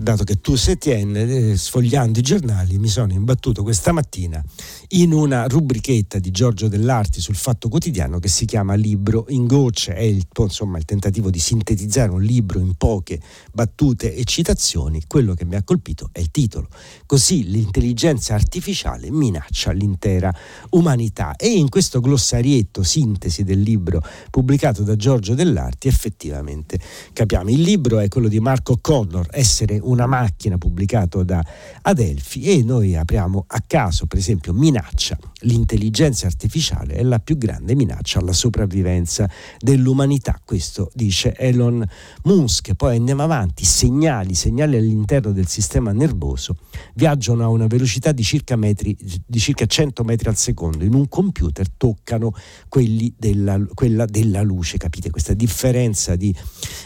dato 0.00 0.24
che 0.24 0.40
tu 0.40 0.54
sei 0.54 0.74
Etienne, 0.74 1.22
eh, 1.22 1.56
sfogliando 1.56 2.18
i 2.18 2.22
giornali, 2.22 2.78
mi 2.78 2.88
sono 2.88 3.12
imbattuto 3.12 3.62
questa 3.62 3.92
mattina 3.92 4.42
in 4.88 5.12
una 5.12 5.46
rubrichetta 5.46 6.18
di 6.18 6.30
Giorgio 6.30 6.68
Dell'Arti 6.68 7.20
sul 7.20 7.34
Fatto 7.34 7.68
Quotidiano 7.68 8.18
che 8.18 8.28
si 8.28 8.44
chiama 8.44 8.74
Libro 8.74 9.26
in 9.28 9.46
gocce. 9.46 9.94
È 9.94 10.02
il, 10.02 10.26
insomma, 10.36 10.78
il 10.78 10.84
tentativo 10.84 11.30
di 11.30 11.38
sintetizzare 11.38 12.10
un 12.10 12.22
libro 12.22 12.60
in 12.60 12.74
poche 12.74 13.20
battute 13.52 14.14
e 14.14 14.24
citazioni. 14.24 15.02
Quello 15.06 15.34
che 15.34 15.44
mi 15.44 15.56
ha 15.56 15.62
colpito 15.62 16.10
è 16.12 16.20
il 16.20 16.30
titolo. 16.30 16.68
Così 17.06 17.44
l'intelligenza 17.44 18.34
artificiale 18.34 19.10
minaccia 19.10 19.72
l'intera 19.72 20.32
umanità. 20.70 21.34
E 21.36 21.48
in 21.48 21.68
questo 21.68 22.00
glossarietto, 22.00 22.82
sintesi 22.82 23.42
del 23.42 23.60
libro 23.60 24.02
pubblicato 24.30 24.82
da 24.82 24.96
Giorgio 24.96 25.34
Dell'Arti, 25.34 25.88
effettivamente 25.88 26.78
capiamo. 27.12 27.50
Il 27.50 27.62
libro 27.62 27.98
è 27.98 28.08
quello 28.08 28.28
di 28.28 28.38
Marco 28.38 28.78
Connor, 28.80 29.26
Essere 29.30 29.78
una 29.88 30.06
macchina 30.06 30.58
pubblicato 30.58 31.22
da 31.22 31.44
Adelphi 31.82 32.42
e 32.42 32.62
noi 32.62 32.96
apriamo 32.96 33.44
a 33.46 33.62
caso 33.66 34.06
per 34.06 34.18
esempio 34.18 34.52
minaccia. 34.52 35.18
L'intelligenza 35.42 36.26
artificiale 36.26 36.94
è 36.94 37.02
la 37.02 37.18
più 37.18 37.36
grande 37.36 37.74
minaccia 37.74 38.18
alla 38.18 38.32
sopravvivenza 38.32 39.28
dell'umanità 39.58 40.40
questo 40.48 40.90
dice 40.94 41.34
Elon 41.36 41.86
Musk. 42.22 42.72
Poi 42.74 42.96
andiamo 42.96 43.22
avanti 43.22 43.66
segnali 43.66 44.34
segnali 44.34 44.76
all'interno 44.76 45.30
del 45.30 45.46
sistema 45.46 45.92
nervoso. 45.92 46.56
Viaggiano 46.94 47.44
a 47.44 47.48
una 47.48 47.66
velocità 47.66 48.12
di 48.12 48.22
circa, 48.22 48.56
metri, 48.56 48.96
di 49.26 49.38
circa 49.38 49.66
100 49.66 50.04
metri 50.04 50.28
al 50.30 50.36
secondo. 50.36 50.84
In 50.84 50.94
un 50.94 51.06
computer 51.08 51.68
toccano 51.68 52.32
della, 53.16 53.60
quella 53.74 54.06
della 54.06 54.40
luce 54.40 54.78
capite? 54.78 55.10
Questa 55.10 55.34
differenza 55.34 56.16
di 56.16 56.34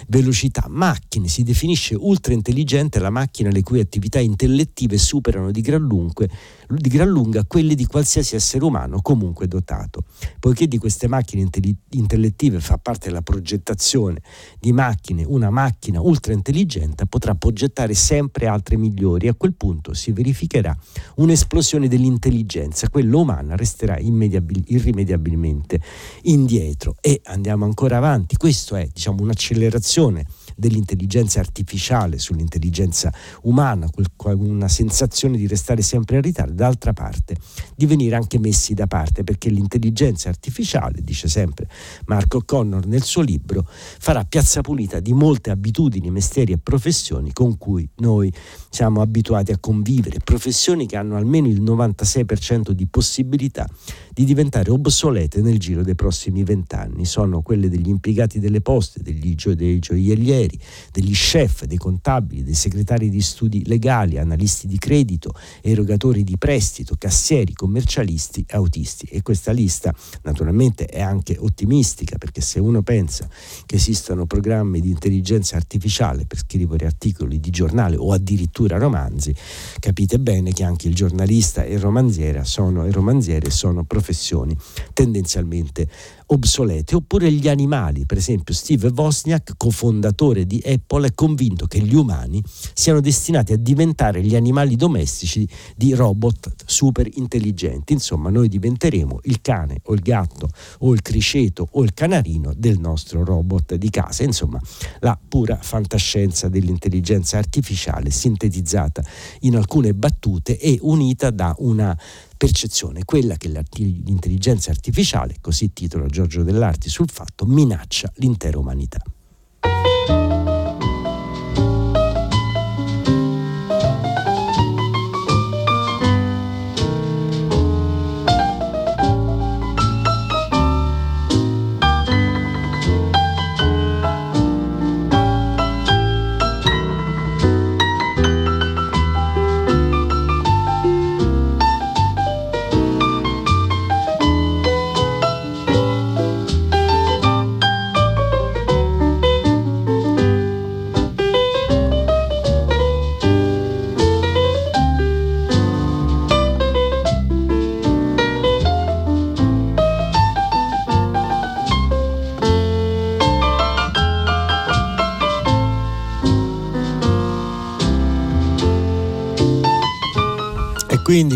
velocità. 0.09 0.67
Macchine 0.69 1.29
si 1.29 1.45
definisce 1.45 1.95
ultra 1.95 2.33
intelligente 2.33 2.82
la 2.99 3.11
macchina 3.11 3.51
le 3.51 3.63
cui 3.63 3.81
attività 3.81 4.19
intellettive 4.19 4.99
superano 4.99 5.51
di 5.51 5.61
gran, 5.61 5.83
lunga, 5.83 6.27
di 6.69 6.89
gran 6.89 7.09
lunga 7.09 7.45
quelle 7.45 7.75
di 7.75 7.87
qualsiasi 7.87 8.35
essere 8.35 8.65
umano 8.65 9.01
comunque 9.01 9.47
dotato. 9.49 10.05
Poiché 10.39 10.67
di 10.67 10.79
queste 10.79 11.09
macchine 11.09 11.49
intellettive 11.91 12.61
fa 12.61 12.79
parte 12.79 13.11
la 13.11 13.23
progettazione 13.23 14.23
di 14.59 14.73
macchine, 14.73 15.25
una 15.25 15.51
macchina 15.51 16.01
ultra 16.01 16.33
intelligente 16.33 17.07
potrà 17.07 17.35
progettare 17.35 17.95
sempre 17.95 18.47
altre 18.47 18.77
migliori 18.77 19.27
e 19.27 19.31
a 19.31 19.35
quel 19.35 19.55
punto 19.55 19.95
si 19.95 20.13
verificherà 20.13 20.77
un'esplosione 21.17 21.89
dell'intelligenza, 21.89 22.89
quella 22.89 23.17
umana 23.17 23.57
resterà 23.57 23.99
irrimediabilmente 23.99 25.81
indietro 26.23 26.97
e 27.01 27.21
andiamo 27.25 27.65
ancora 27.65 27.97
avanti. 27.99 28.37
Questo 28.37 28.77
è 28.77 28.89
diciamo, 28.93 29.23
un'accelerazione 29.23 30.27
dell'intelligenza 30.57 31.41
artificiale 31.41 32.19
sull'intelligenza 32.19 33.13
umana, 33.43 33.89
una 34.25 34.69
sensazione 34.69 35.37
di 35.37 35.47
restare 35.47 35.83
sempre 35.83 36.17
in 36.17 36.23
ritardo, 36.23 36.53
d'altra 36.53 36.93
parte 36.93 37.37
di 37.75 37.87
venire 37.87 38.17
anche 38.17 38.39
messi 38.39 38.75
da 38.75 38.87
parte 38.87 39.25
perché 39.25 39.51
l'intelligenza 39.51 40.29
artificiale, 40.29 41.01
dice 41.03 41.29
sempre 41.29 41.69
Marco 42.07 42.43
Connor 42.45 42.87
nel 42.87 43.03
suo 43.03 43.23
libro, 43.23 43.67
farà 43.69 44.25
piazza 44.25 44.61
pulita 44.61 45.01
di 45.01 45.13
molte 45.13 45.51
abitudini, 45.51 46.11
mestieri 46.11 46.53
e 46.53 46.59
professioni 46.59 47.33
con 47.33 47.59
cui 47.59 47.89
noi 47.97 48.33
siamo 48.71 49.01
abituati 49.01 49.53
a 49.53 49.59
convivere, 49.59 50.19
professioni 50.23 50.87
che 50.87 50.97
hanno 50.97 51.17
almeno 51.17 51.49
il 51.49 51.63
96% 51.63 52.71
di 52.71 52.87
possibilità 52.87 53.69
di 54.13 54.25
diventare 54.25 54.71
obsolete 54.71 55.41
nel 55.41 55.59
giro 55.59 55.83
dei 55.83 55.95
prossimi 55.95 56.45
vent'anni. 56.45 57.05
Sono 57.05 57.43
quelle 57.43 57.69
degli 57.69 57.89
impiegati 57.89 58.39
delle 58.39 58.61
poste, 58.61 59.03
degli 59.03 59.35
gio- 59.35 59.55
dei 59.55 59.79
gioiellieri, 59.79 60.42
degli 60.91 61.13
chef, 61.13 61.65
dei 61.65 61.77
contabili, 61.77 62.43
dei 62.43 62.55
segretari 62.55 63.09
di 63.11 63.21
studi 63.21 63.67
legali, 63.67 64.19
analisti 64.19 64.67
di 64.67 64.79
credito, 64.79 65.35
erogatori 65.61 66.25
di 66.25 66.37
prestito, 66.39 66.95
cassieri, 66.99 67.53
commercialisti, 67.53 68.45
autisti. 68.51 69.07
E 69.07 69.23
questa 69.23 69.53
lista 69.53 69.95
naturalmente 70.23 70.87
è 70.87 71.01
anche 71.01 71.37
ottimistica 71.39 72.19
perché 72.19 72.41
se 72.41 72.61
uno 72.61 72.83
pensa 72.83 73.29
che 73.67 73.77
esistono 73.77 74.27
programmi 74.27 74.81
di 74.81 74.91
intelligenza 74.91 75.57
artificiale 75.57 76.25
per 76.27 76.39
scrivere 76.39 76.87
articoli 76.87 77.41
di 77.41 77.51
giornale 77.51 77.97
o 77.97 78.13
addirittura 78.13 78.79
romanzi, 78.79 79.35
capite 79.79 80.19
bene 80.19 80.53
che 80.53 80.65
anche 80.65 80.89
il 80.89 80.95
giornalista 80.95 81.65
e 81.65 81.75
il 81.75 81.81
romanziere 81.81 82.45
sono, 82.45 82.87
il 82.87 82.93
romanziere 82.93 83.51
sono 83.51 83.85
professioni 83.85 84.57
tendenzialmente 84.93 85.89
obsolete, 86.27 86.95
oppure 86.95 87.31
gli 87.31 87.49
animali. 87.49 88.07
Per 88.07 88.17
esempio 88.17 88.55
Steve 88.55 88.89
Wozniak, 88.89 89.55
cofondatore 89.57 90.32
di 90.41 90.61
Apple, 90.65 91.09
è 91.09 91.15
convinto 91.15 91.67
che 91.67 91.81
gli 91.81 91.95
umani 91.95 92.43
siano 92.75 93.01
destinati 93.01 93.53
a 93.53 93.57
diventare 93.57 94.23
gli 94.23 94.35
animali 94.35 94.77
domestici 94.77 95.47
di 95.77 95.95
robot 95.95 96.55
super 96.65 97.09
intelligenti. 97.15 97.93
Insomma, 97.93 98.31
noi 98.31 98.49
diventeremo 98.49 99.21
il 99.25 99.41
cane 99.41 99.81
o 99.85 99.95
il 99.95 100.01
gatto 100.01 100.49
o 100.81 100.93
il 100.93 101.03
criceto 101.03 101.69
o 101.73 101.83
il 101.83 101.95
canarino 101.95 102.53
del 102.57 102.79
nostro 102.79 103.25
robot 103.25 103.75
di 103.75 103.91
casa. 103.91 104.25
Insomma, 104.25 104.61
la 105.01 105.19
pura 105.29 105.59
fantascienza 105.61 106.49
dell'intelligenza 106.49 107.39
artificiale 107.39 108.11
sintetizzata 108.11 109.05
in 109.41 109.57
alcune 109.57 109.95
battute 109.95 110.59
e 110.59 110.79
unita 110.81 111.31
da 111.31 111.55
una 111.59 111.97
percezione, 112.37 113.05
quella 113.05 113.37
che 113.37 113.49
l'intelligenza 113.49 114.71
artificiale, 114.71 115.37
così 115.41 115.73
titola 115.73 116.07
Giorgio 116.07 116.43
Dell'Arti 116.43 116.89
sul 116.89 117.09
fatto, 117.09 117.47
minaccia 117.47 118.11
l'intera 118.17 118.59
umanità. 118.59 119.01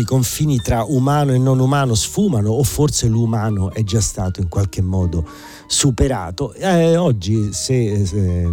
Confini 0.07 0.61
tra 0.61 0.85
umano 0.85 1.33
e 1.33 1.37
non 1.37 1.59
umano 1.59 1.93
sfumano 1.93 2.51
o 2.51 2.63
forse 2.63 3.07
l'umano 3.07 3.73
è 3.73 3.83
già 3.83 3.99
stato 3.99 4.39
in 4.39 4.47
qualche 4.47 4.81
modo 4.81 5.27
superato. 5.67 6.53
Eh, 6.53 6.95
oggi 6.95 7.51
se, 7.51 8.05
se, 8.05 8.49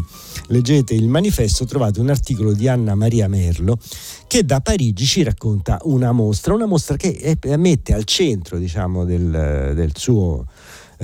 leggete 0.49 0.95
il 0.95 1.07
manifesto 1.07 1.65
trovate 1.65 2.01
un 2.01 2.11
articolo 2.11 2.53
di 2.53 2.67
Anna 2.67 2.97
Maria 2.97 3.29
Merlo 3.29 3.79
che 4.27 4.45
da 4.45 4.61
Parigi 4.61 5.07
ci 5.07 5.23
racconta 5.23 5.79
una 5.85 6.11
mostra, 6.11 6.55
una 6.55 6.67
mostra 6.67 6.97
che 6.97 7.39
mette 7.57 7.95
al 7.95 8.03
centro 8.03 8.59
diciamo, 8.59 9.05
del, 9.05 9.73
del 9.75 9.93
suo 9.95 10.47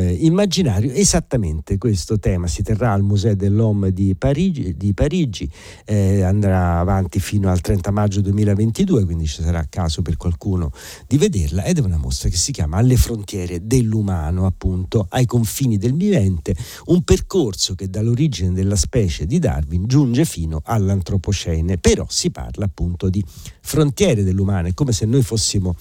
eh, 0.01 0.17
immaginario 0.21 0.93
esattamente 0.93 1.77
questo 1.79 2.19
tema. 2.19 2.47
Si 2.47 2.63
terrà 2.63 2.93
al 2.93 3.03
Museo 3.03 3.35
dell'Homme 3.35 3.93
di 3.93 4.15
Parigi, 4.17 4.77
di 4.77 4.95
Parigi 4.95 5.49
eh, 5.85 6.23
andrà 6.23 6.79
avanti 6.79 7.21
fino 7.21 7.51
al 7.51 7.61
30 7.61 7.91
maggio 7.91 8.21
2022, 8.23 9.05
quindi 9.05 9.27
ci 9.27 9.43
sarà 9.43 9.67
caso 9.69 10.03
per 10.03 10.17
qualcuno 10.17 10.73
di 11.07 11.19
vederla 11.19 11.65
ed 11.65 11.79
è 11.79 11.81
una 11.81 11.99
mostra 11.99 12.29
che 12.29 12.37
si 12.37 12.53
chiama 12.53 12.79
Alle 12.79 12.97
frontiere 12.97 13.67
dell'umano, 13.67 14.47
appunto, 14.47 15.07
ai 15.11 15.27
confini 15.27 15.77
del 15.77 15.95
vivente, 15.95 16.57
un 16.87 17.03
percorso 17.03 17.75
che 17.75 17.91
dall'origine 17.91 18.53
della 18.53 18.77
specie 18.77 19.27
di 19.27 19.39
Darwin 19.39 19.87
giunge 19.87 20.25
fino 20.25 20.63
all'antropocene, 20.65 21.79
però 21.79 22.07
si 22.09 22.31
parla 22.31 22.65
appunto 22.65 23.09
di 23.11 23.23
frontiere 23.61 24.25
dell'umano, 24.25 24.69
è 24.69 24.75
come 24.75 24.93
se 24.93 25.05
noi 25.07 25.23
fossimo 25.23 25.77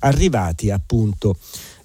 arrivati 0.00 0.70
appunto 0.70 1.36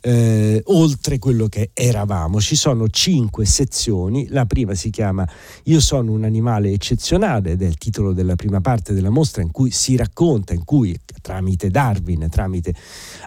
eh, 0.08 0.62
oltre 0.66 1.18
quello 1.18 1.48
che 1.48 1.72
eravamo. 1.74 2.40
Ci 2.40 2.56
sono 2.56 2.88
cinque 2.90 3.46
sezioni, 3.46 4.28
la 4.30 4.46
prima 4.46 4.76
si 4.76 4.92
chiama 4.92 5.28
Io 5.64 5.80
sono 5.80 6.12
un 6.12 6.24
animale 6.24 6.72
eccezionale 6.72 7.52
ed 7.52 7.64
è 7.64 7.66
il 7.66 7.80
titolo 7.80 8.14
della 8.14 8.36
prima 8.36 8.62
parte 8.62 8.94
della 8.94 9.10
mostra 9.10 9.42
in 9.42 9.50
cui 9.50 9.72
si 9.72 9.96
racconta, 9.96 10.54
in 10.54 10.64
cui 10.64 10.96
tramite 11.22 11.72
Darwin, 11.72 12.28
tramite 12.30 12.76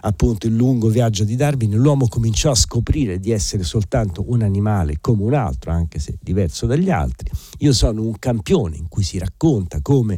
appunto 0.01 0.47
il 0.47 0.55
lungo 0.55 0.87
viaggio 0.87 1.25
di 1.25 1.35
Darwin, 1.35 1.75
l'uomo 1.75 2.07
cominciò 2.07 2.51
a 2.51 2.55
scoprire 2.55 3.19
di 3.19 3.31
essere 3.31 3.63
soltanto 3.63 4.23
un 4.27 4.41
animale 4.41 4.99
come 5.01 5.23
un 5.23 5.33
altro, 5.33 5.71
anche 5.71 5.99
se 5.99 6.17
diverso 6.21 6.65
dagli 6.65 6.89
altri. 6.89 7.29
Io 7.57 7.73
sono 7.73 8.03
un 8.03 8.17
campione 8.17 8.77
in 8.77 8.87
cui 8.87 9.03
si 9.03 9.17
racconta 9.17 9.81
come 9.81 10.17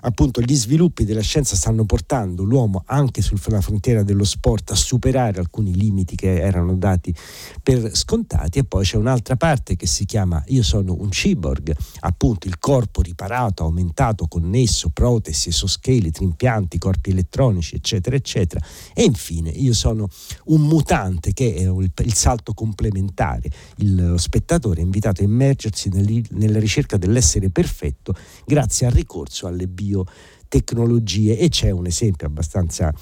appunto 0.00 0.40
gli 0.40 0.54
sviluppi 0.54 1.04
della 1.04 1.20
scienza 1.20 1.56
stanno 1.56 1.84
portando 1.84 2.42
l'uomo 2.42 2.82
anche 2.86 3.22
sulla 3.22 3.60
frontiera 3.60 4.02
dello 4.02 4.24
sport 4.24 4.70
a 4.70 4.74
superare 4.74 5.38
alcuni 5.38 5.74
limiti 5.74 6.14
che 6.14 6.40
erano 6.40 6.76
dati 6.76 7.14
per 7.62 7.94
scontati 7.96 8.58
e 8.58 8.64
poi 8.64 8.84
c'è 8.84 8.96
un'altra 8.96 9.36
parte 9.36 9.76
che 9.76 9.86
si 9.86 10.04
chiama 10.04 10.42
Io 10.48 10.62
sono 10.62 10.96
un 10.98 11.08
cyborg, 11.08 11.74
appunto 12.00 12.46
il 12.46 12.58
corpo 12.58 13.02
riparato, 13.02 13.64
aumentato, 13.64 14.26
connesso, 14.26 14.90
protesi, 14.90 15.48
esoscheletri, 15.48 16.24
impianti, 16.24 16.78
corpi 16.78 17.10
elettronici, 17.10 17.74
eccetera, 17.74 18.16
eccetera. 18.16 18.64
E 18.94 19.04
infine 19.04 19.50
Io 19.50 19.72
sono 19.72 20.08
un 20.46 20.62
mutante 20.62 21.32
che 21.32 21.54
è 21.54 21.62
il, 21.62 21.92
il 22.04 22.14
salto 22.14 22.54
complementare. 22.54 23.50
Il 23.76 24.14
spettatore 24.16 24.80
è 24.80 24.84
invitato 24.84 25.22
a 25.22 25.24
immergersi 25.24 25.88
nel, 25.88 26.24
nella 26.30 26.58
ricerca 26.58 26.96
dell'essere 26.96 27.50
perfetto 27.50 28.14
grazie 28.44 28.86
al 28.86 28.92
ricorso 28.92 29.46
alle 29.46 29.66
bio 29.66 29.87
biotecnologie 30.48 31.38
e 31.38 31.48
c'è 31.48 31.70
un 31.70 31.86
esempio 31.86 32.26
abbastanza 32.26 32.92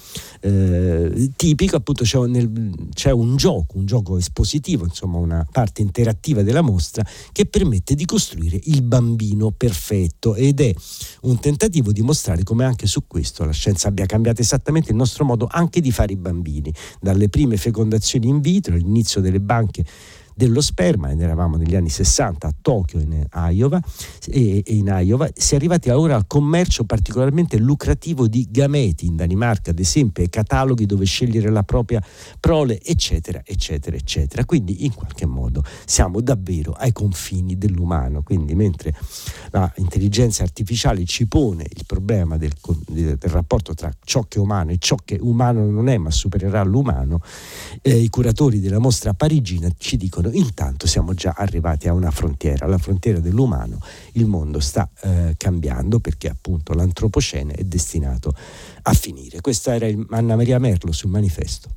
eh, 0.41 1.31
tipico, 1.35 1.77
appunto 1.77 2.03
c'è, 2.03 2.19
nel, 2.27 2.89
c'è, 2.93 3.11
un 3.11 3.37
gioco, 3.37 3.77
un 3.77 3.85
gioco 3.85 4.17
espositivo, 4.17 4.83
insomma 4.83 5.17
una 5.17 5.47
parte 5.49 5.81
interattiva 5.81 6.43
della 6.43 6.61
mostra 6.61 7.05
che 7.31 7.45
permette 7.45 7.95
di 7.95 8.05
costruire 8.05 8.59
il 8.65 8.83
bambino 8.83 9.51
perfetto 9.51 10.35
ed 10.35 10.59
è 10.59 10.73
un 11.21 11.39
tentativo 11.39 11.91
di 11.91 12.01
mostrare 12.01 12.43
come 12.43 12.65
anche 12.65 12.85
su 12.85 13.07
questo 13.07 13.45
la 13.45 13.51
scienza 13.51 13.87
abbia 13.87 14.05
cambiato 14.05 14.41
esattamente 14.41 14.91
il 14.91 14.97
nostro 14.97 15.23
modo 15.23 15.47
anche 15.49 15.79
di 15.79 15.91
fare 15.91 16.13
i 16.13 16.17
bambini, 16.17 16.73
dalle 16.99 17.29
prime 17.29 17.57
fecondazioni 17.57 18.27
in 18.27 18.41
vitro, 18.41 18.75
all'inizio 18.75 19.21
delle 19.21 19.39
banche 19.39 19.85
dello 20.37 20.61
sperma, 20.61 21.09
ed 21.09 21.19
eravamo 21.19 21.57
negli 21.57 21.75
anni 21.75 21.89
60 21.89 22.45
a 22.47 22.53
Tokyo 22.61 22.99
in 22.99 23.25
Iowa, 23.33 23.81
e, 24.29 24.61
e 24.63 24.75
in 24.75 24.85
Iowa, 24.85 25.27
si 25.33 25.53
è 25.53 25.57
arrivati 25.57 25.89
ora 25.89 26.15
al 26.15 26.27
commercio 26.27 26.83
particolarmente 26.83 27.57
lucrativo 27.57 28.27
di 28.27 28.47
gameti 28.47 29.07
in 29.07 29.15
Danimarca, 29.15 29.71
ad 29.71 29.79
esempio, 29.79 30.23
e 30.23 30.29
cataloghi 30.29 30.85
dove 30.85 31.05
scegliere 31.05 31.49
la 31.49 31.63
propria 31.63 31.99
prole, 32.39 32.79
eccetera, 32.83 33.41
eccetera, 33.43 33.95
eccetera. 33.95 34.45
Quindi 34.45 34.85
in 34.85 34.93
qualche 34.93 35.25
modo 35.25 35.63
siamo 35.85 36.21
davvero 36.21 36.73
ai 36.73 36.91
confini 36.91 37.57
dell'umano. 37.57 38.21
Quindi 38.21 38.53
mentre 38.53 38.93
l'intelligenza 39.75 40.43
artificiale 40.43 41.03
ci 41.05 41.25
pone 41.25 41.65
il 41.67 41.83
problema 41.87 42.37
del, 42.37 42.53
del, 42.87 43.17
rapporto 43.21 43.73
tra 43.73 43.91
ciò 44.03 44.21
che 44.27 44.37
è 44.37 44.41
umano 44.41 44.69
e 44.69 44.77
ciò 44.77 44.97
che 45.03 45.17
umano 45.19 45.65
non 45.65 45.89
è, 45.89 45.97
ma 45.97 46.11
supererà 46.11 46.61
l'umano, 46.61 47.21
eh, 47.81 47.97
i 47.97 48.09
curatori 48.09 48.59
della 48.59 48.77
mostra 48.77 49.15
parigina 49.15 49.67
ci 49.79 49.97
dicono 49.97 50.26
mondo, 50.27 50.37
intanto 50.37 50.87
siamo 50.87 51.13
già 51.13 51.33
arrivati 51.35 51.87
a 51.87 51.93
una 51.93 52.11
frontiera, 52.11 52.67
la 52.67 52.77
frontiera 52.77 53.19
dell'umano, 53.19 53.79
il 54.13 54.25
mondo 54.25 54.59
sta 54.59 54.89
eh, 55.01 55.33
cambiando 55.37 55.99
perché 55.99 56.29
appunto 56.29 56.73
l'antropocene 56.73 57.53
è 57.53 57.63
destinato 57.63 58.33
a 58.83 58.93
finire. 58.93 59.41
Questa 59.41 59.75
era 59.75 59.87
Anna 60.09 60.35
Maria 60.35 60.59
Merlo 60.59 60.91
sul 60.91 61.09
manifesto. 61.09 61.69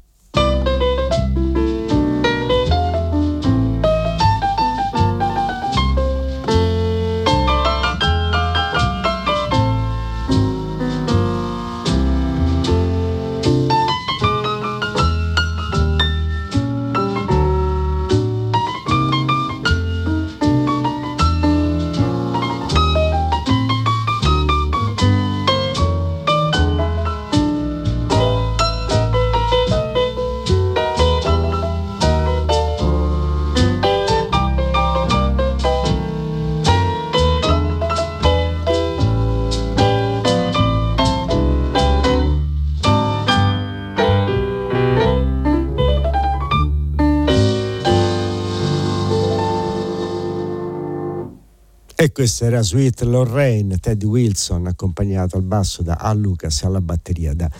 Questo 52.20 52.44
era 52.44 52.60
Sweet 52.60 53.00
Lorraine, 53.04 53.78
Teddy 53.78 54.04
Wilson, 54.04 54.66
accompagnato 54.66 55.38
al 55.38 55.42
basso 55.42 55.82
da 55.82 55.94
Al 55.94 56.18
Lucas 56.18 56.62
e 56.62 56.66
alla 56.66 56.82
batteria 56.82 57.32
da 57.32 57.50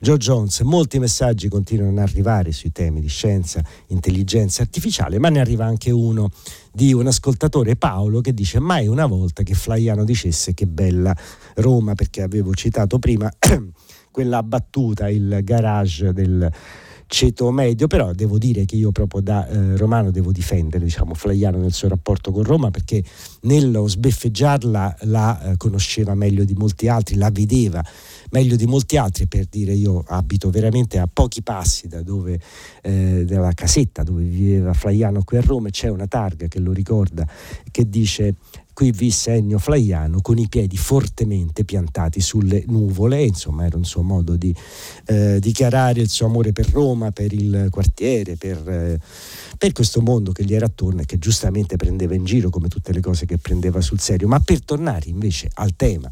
Joe 0.00 0.16
Jones. 0.16 0.58
Molti 0.62 0.98
messaggi 0.98 1.46
continuano 1.46 1.92
ad 1.92 2.08
arrivare 2.08 2.50
sui 2.50 2.72
temi 2.72 3.00
di 3.00 3.06
scienza, 3.06 3.62
intelligenza 3.86 4.62
artificiale, 4.62 5.20
ma 5.20 5.28
ne 5.28 5.38
arriva 5.38 5.66
anche 5.66 5.92
uno 5.92 6.30
di 6.72 6.92
un 6.92 7.06
ascoltatore 7.06 7.76
Paolo 7.76 8.20
che 8.20 8.34
dice 8.34 8.58
mai 8.58 8.88
una 8.88 9.06
volta 9.06 9.44
che 9.44 9.54
Flaiano 9.54 10.02
dicesse 10.02 10.52
che 10.52 10.66
bella 10.66 11.16
Roma, 11.54 11.94
perché 11.94 12.20
avevo 12.20 12.52
citato 12.54 12.98
prima 12.98 13.30
quella 14.10 14.42
battuta, 14.42 15.08
il 15.08 15.42
garage 15.44 16.12
del 16.12 16.50
ceto 17.08 17.50
medio, 17.50 17.86
però 17.86 18.12
devo 18.12 18.36
dire 18.36 18.66
che 18.66 18.76
io 18.76 18.92
proprio 18.92 19.22
da 19.22 19.48
eh, 19.48 19.76
romano 19.78 20.10
devo 20.10 20.30
difendere 20.30 20.84
diciamo, 20.84 21.14
Flaiano 21.14 21.56
nel 21.56 21.72
suo 21.72 21.88
rapporto 21.88 22.30
con 22.30 22.42
Roma 22.42 22.70
perché 22.70 23.02
nello 23.42 23.88
sbeffeggiarla 23.88 24.98
la 25.02 25.40
eh, 25.40 25.56
conosceva 25.56 26.14
meglio 26.14 26.44
di 26.44 26.52
molti 26.52 26.86
altri, 26.86 27.16
la 27.16 27.30
vedeva 27.30 27.82
meglio 28.30 28.56
di 28.56 28.66
molti 28.66 28.98
altri 28.98 29.26
per 29.26 29.46
dire 29.46 29.72
io 29.72 30.04
abito 30.06 30.50
veramente 30.50 30.98
a 30.98 31.08
pochi 31.10 31.42
passi 31.42 31.88
da 31.88 32.02
dove, 32.02 32.38
eh, 32.82 33.24
dalla 33.24 33.52
casetta 33.52 34.02
dove 34.02 34.22
viveva 34.22 34.74
Flaiano 34.74 35.24
qui 35.24 35.38
a 35.38 35.40
Roma 35.40 35.68
e 35.68 35.70
c'è 35.70 35.88
una 35.88 36.06
targa 36.06 36.46
che 36.46 36.60
lo 36.60 36.72
ricorda 36.72 37.26
che 37.70 37.88
dice 37.88 38.34
qui 38.78 38.92
visse 38.92 39.32
Ennio 39.32 39.58
Flaiano 39.58 40.20
con 40.20 40.38
i 40.38 40.46
piedi 40.46 40.76
fortemente 40.76 41.64
piantati 41.64 42.20
sulle 42.20 42.62
nuvole, 42.68 43.24
insomma 43.24 43.66
era 43.66 43.76
un 43.76 43.84
suo 43.84 44.02
modo 44.02 44.36
di 44.36 44.54
eh, 45.06 45.40
dichiarare 45.40 46.00
il 46.00 46.08
suo 46.08 46.26
amore 46.26 46.52
per 46.52 46.70
Roma, 46.70 47.10
per 47.10 47.32
il 47.32 47.66
quartiere, 47.72 48.36
per, 48.36 48.68
eh, 48.68 49.00
per, 49.58 49.72
questo 49.72 50.00
mondo 50.00 50.30
che 50.30 50.44
gli 50.44 50.54
era 50.54 50.66
attorno 50.66 51.00
e 51.00 51.06
che 51.06 51.18
giustamente 51.18 51.74
prendeva 51.74 52.14
in 52.14 52.24
giro 52.24 52.50
come 52.50 52.68
tutte 52.68 52.92
le 52.92 53.00
cose 53.00 53.26
che 53.26 53.36
prendeva 53.36 53.80
sul 53.80 53.98
serio. 53.98 54.28
Ma 54.28 54.38
per 54.38 54.62
tornare 54.62 55.08
invece 55.08 55.50
al 55.54 55.74
tema 55.74 56.08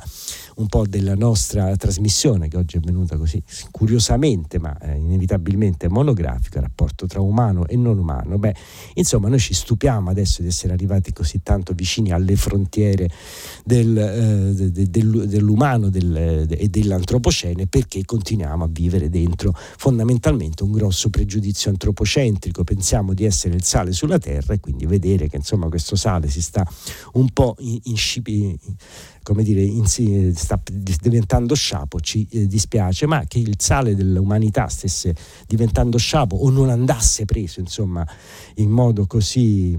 un 0.56 0.66
po' 0.66 0.88
della 0.88 1.14
nostra 1.14 1.76
trasmissione 1.76 2.48
che 2.48 2.56
oggi 2.56 2.78
è 2.78 2.80
venuta 2.80 3.16
così 3.16 3.40
curiosamente 3.70 4.58
ma 4.58 4.76
eh, 4.78 4.96
inevitabilmente 4.96 5.88
monografica, 5.88 6.60
rapporto 6.60 7.06
tra 7.06 7.20
umano 7.20 7.64
e 7.68 7.76
non 7.76 7.96
umano, 7.96 8.38
beh 8.38 8.54
insomma 8.94 9.28
noi 9.28 9.38
ci 9.38 9.54
stupiamo 9.54 10.10
adesso 10.10 10.42
di 10.42 10.48
essere 10.48 10.72
arrivati 10.72 11.12
così 11.12 11.42
tanto 11.44 11.72
vicini 11.72 12.10
alle 12.10 12.34
frontiere 12.34 12.54
frontiere 12.56 13.08
del, 13.64 13.96
eh, 13.96 14.70
de, 14.70 14.90
de, 14.90 15.26
dell'umano 15.26 15.90
del, 15.90 16.46
e 16.48 16.68
dell'antropocene 16.68 17.66
perché 17.66 18.04
continuiamo 18.04 18.64
a 18.64 18.68
vivere 18.70 19.10
dentro 19.10 19.52
fondamentalmente 19.54 20.62
un 20.62 20.72
grosso 20.72 21.10
pregiudizio 21.10 21.70
antropocentrico, 21.70 22.64
pensiamo 22.64 23.12
di 23.12 23.24
essere 23.24 23.54
il 23.54 23.64
sale 23.64 23.92
sulla 23.92 24.18
terra 24.18 24.54
e 24.54 24.60
quindi 24.60 24.86
vedere 24.86 25.28
che 25.28 25.36
insomma 25.36 25.68
questo 25.68 25.96
sale 25.96 26.28
si 26.28 26.40
sta 26.40 26.66
un 27.12 27.28
po' 27.30 27.56
in, 27.58 27.78
in, 27.84 27.96
in 28.24 28.58
come 29.22 29.42
dire, 29.42 29.60
in, 29.60 29.86
sta 29.86 30.60
diventando 30.72 31.56
sciapo, 31.56 31.98
ci 31.98 32.28
eh, 32.30 32.46
dispiace, 32.46 33.06
ma 33.06 33.24
che 33.26 33.40
il 33.40 33.56
sale 33.58 33.96
dell'umanità 33.96 34.68
stesse 34.68 35.16
diventando 35.48 35.98
sciapo 35.98 36.36
o 36.36 36.48
non 36.50 36.70
andasse 36.70 37.24
preso, 37.24 37.58
insomma, 37.58 38.06
in 38.56 38.70
modo 38.70 39.06
così 39.06 39.76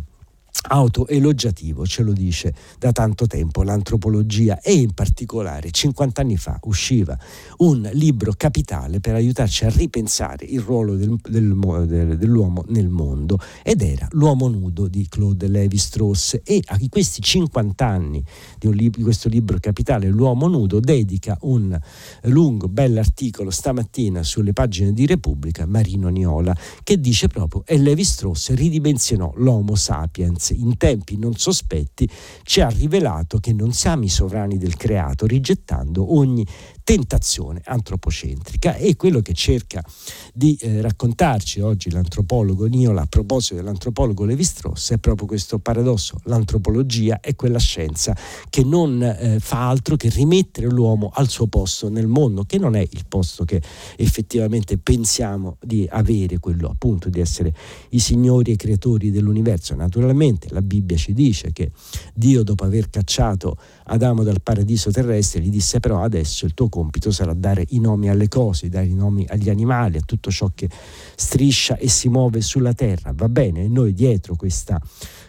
autoelogiativo, 0.61 1.85
ce 1.85 2.03
lo 2.03 2.13
dice 2.13 2.53
da 2.79 2.91
tanto 2.91 3.27
tempo 3.27 3.63
l'antropologia 3.63 4.59
e 4.61 4.73
in 4.73 4.93
particolare 4.93 5.71
50 5.71 6.21
anni 6.21 6.37
fa 6.37 6.59
usciva 6.63 7.17
un 7.57 7.89
libro 7.93 8.33
capitale 8.35 8.99
per 8.99 9.15
aiutarci 9.15 9.65
a 9.65 9.69
ripensare 9.69 10.45
il 10.45 10.59
ruolo 10.59 10.95
del, 10.95 11.15
del, 11.27 12.17
dell'uomo 12.17 12.63
nel 12.67 12.89
mondo 12.89 13.39
ed 13.63 13.81
era 13.81 14.07
L'uomo 14.11 14.47
nudo 14.47 14.87
di 14.87 15.07
Claude 15.07 15.47
Levi-Strauss 15.47 16.41
e 16.43 16.61
a 16.65 16.77
questi 16.89 17.21
50 17.21 17.85
anni 17.85 18.23
di, 18.57 18.73
libro, 18.73 18.97
di 18.97 19.03
questo 19.03 19.29
libro 19.29 19.57
capitale 19.59 20.07
L'uomo 20.07 20.47
nudo 20.47 20.79
dedica 20.79 21.37
un 21.41 21.77
lungo 22.23 22.67
bell'articolo 22.67 23.49
stamattina 23.49 24.23
sulle 24.23 24.53
pagine 24.53 24.93
di 24.93 25.05
Repubblica 25.05 25.65
Marino 25.65 26.09
Niola 26.09 26.55
che 26.83 26.99
dice 26.99 27.27
proprio 27.27 27.63
e 27.65 27.77
Levi-Strauss 27.77 28.53
ridimensionò 28.53 29.33
l'Homo 29.37 29.75
sapiens 29.75 30.46
in 30.53 30.77
tempi 30.77 31.17
non 31.17 31.35
sospetti, 31.35 32.09
ci 32.43 32.61
ha 32.61 32.69
rivelato 32.69 33.39
che 33.39 33.53
non 33.53 33.73
siamo 33.73 34.03
i 34.03 34.09
sovrani 34.09 34.57
del 34.57 34.75
creato, 34.75 35.25
rigettando 35.25 36.15
ogni 36.15 36.45
tentazione 36.87 37.59
antropocentrica 37.65 38.75
e 38.75 38.95
quello 38.95 39.19
che 39.19 39.33
cerca 39.33 39.83
di 40.33 40.57
eh, 40.61 40.79
raccontarci 40.79 41.59
oggi 41.59 41.91
l'antropologo 41.91 42.65
Niola 42.65 43.01
a 43.01 43.05
proposito 43.07 43.55
dell'antropologo 43.55 44.23
Levi-Strauss 44.23 44.93
è 44.93 44.97
proprio 44.97 45.27
questo 45.27 45.59
paradosso. 45.59 46.17
L'antropologia 46.23 47.19
è 47.19 47.35
quella 47.35 47.59
scienza 47.59 48.15
che 48.49 48.63
non 48.63 49.03
eh, 49.03 49.37
fa 49.41 49.67
altro 49.67 49.97
che 49.97 50.07
rimettere 50.07 50.67
l'uomo 50.67 51.11
al 51.13 51.27
suo 51.27 51.47
posto 51.47 51.89
nel 51.89 52.07
mondo, 52.07 52.45
che 52.45 52.57
non 52.57 52.73
è 52.77 52.87
il 52.89 53.03
posto 53.05 53.43
che 53.43 53.61
effettivamente 53.97 54.77
pensiamo 54.77 55.57
di 55.59 55.85
avere, 55.91 56.39
quello 56.39 56.69
appunto 56.69 57.09
di 57.09 57.19
essere 57.19 57.53
i 57.89 57.99
signori 57.99 58.53
e 58.53 58.55
creatori 58.55 59.11
dell'universo. 59.11 59.75
Naturalmente 59.75 60.47
la 60.51 60.61
Bibbia 60.61 60.95
ci 60.95 61.11
dice 61.11 61.51
che 61.51 61.69
Dio 62.13 62.43
dopo 62.43 62.63
aver 62.63 62.89
cacciato 62.89 63.57
Adamo 63.89 64.23
dal 64.23 64.41
paradiso 64.41 64.89
terrestre 64.89 65.41
gli 65.41 65.49
disse 65.49 65.79
però 65.79 66.01
adesso 66.01 66.45
il 66.45 66.53
tuo 66.53 66.69
compito 66.77 67.09
sarà 67.09 67.33
dare 67.33 67.65
i 67.69 67.79
nomi 67.79 68.07
alle 68.07 68.27
cose, 68.27 68.69
dare 68.69 68.85
i 68.85 68.93
nomi 68.93 69.25
agli 69.27 69.49
animali, 69.49 69.97
a 69.97 70.01
tutto 70.05 70.29
ciò 70.29 70.51
che 70.53 70.69
striscia 71.15 71.75
e 71.77 71.89
si 71.89 72.07
muove 72.07 72.41
sulla 72.41 72.73
terra. 72.73 73.13
Va 73.15 73.27
bene, 73.29 73.67
noi 73.67 73.93
dietro 73.93 74.35
questa 74.35 74.79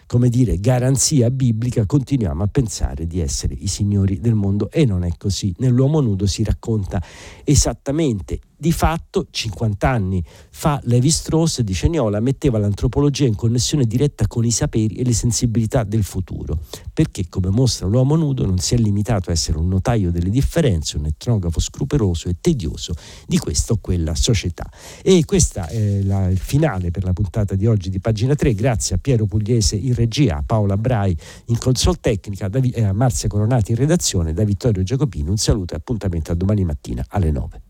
come 0.05 0.29
dire, 0.29 0.59
garanzia 0.59 1.29
biblica, 1.31 1.85
continuiamo 1.85 2.43
a 2.43 2.47
pensare 2.47 3.05
di 3.05 3.19
essere 3.19 3.55
i 3.55 3.67
signori 3.67 4.19
del 4.19 4.33
mondo 4.33 4.69
e 4.71 4.85
non 4.85 5.03
è 5.03 5.11
così. 5.17 5.53
Nell'uomo 5.57 6.01
nudo 6.01 6.25
si 6.25 6.43
racconta 6.43 7.01
esattamente 7.43 8.39
di 8.59 8.73
fatto, 8.73 9.27
50 9.31 9.89
anni 9.89 10.21
fa, 10.51 10.81
Levi 10.83 11.09
Strauss, 11.09 11.61
dice 11.61 11.87
Niola, 11.87 12.19
metteva 12.19 12.57
l'antropologia 12.57 13.25
in 13.25 13.35
connessione 13.35 13.85
diretta 13.85 14.27
con 14.27 14.43
i 14.43 14.51
saperi 14.51 14.95
e 14.95 15.05
le 15.05 15.13
sensibilità 15.13 15.83
del 15.83 16.03
futuro, 16.03 16.59
perché, 16.91 17.29
come 17.29 17.49
mostra 17.49 17.87
l'uomo 17.87 18.15
nudo, 18.15 18.45
non 18.45 18.57
si 18.57 18.75
è 18.75 18.77
limitato 18.77 19.29
a 19.29 19.33
essere 19.33 19.57
un 19.57 19.69
notaio 19.69 20.11
delle 20.11 20.29
differenze, 20.29 20.97
un 20.97 21.05
etnografo 21.05 21.61
scrupoloso 21.61 22.27
e 22.27 22.35
tedioso 22.41 22.93
di 23.25 23.37
questa 23.37 23.71
o 23.71 23.77
quella 23.79 24.13
società. 24.13 24.69
E 25.01 25.23
questo 25.23 25.61
è 25.61 26.01
la, 26.01 26.27
il 26.27 26.37
finale 26.37 26.91
per 26.91 27.05
la 27.05 27.13
puntata 27.13 27.55
di 27.55 27.65
oggi 27.65 27.89
di 27.89 28.01
pagina 28.01 28.35
3, 28.35 28.53
grazie 28.55 28.95
a 28.95 28.99
Piero 28.99 29.25
Pugliese 29.25 29.77
in 29.77 29.93
regia, 29.93 30.37
a 30.37 30.43
Paola 30.45 30.75
Brai 30.75 31.15
in 31.45 31.57
console 31.57 31.97
tecnica, 32.01 32.49
a 32.49 32.91
Marzia 32.93 33.29
Coronati 33.29 33.71
in 33.71 33.77
redazione, 33.77 34.33
da 34.33 34.43
Vittorio 34.43 34.83
Giacopini. 34.83 35.29
Un 35.29 35.37
saluto 35.37 35.75
e 35.75 35.77
appuntamento 35.77 36.33
a 36.33 36.35
domani 36.35 36.65
mattina 36.65 37.05
alle 37.07 37.31
9. 37.31 37.61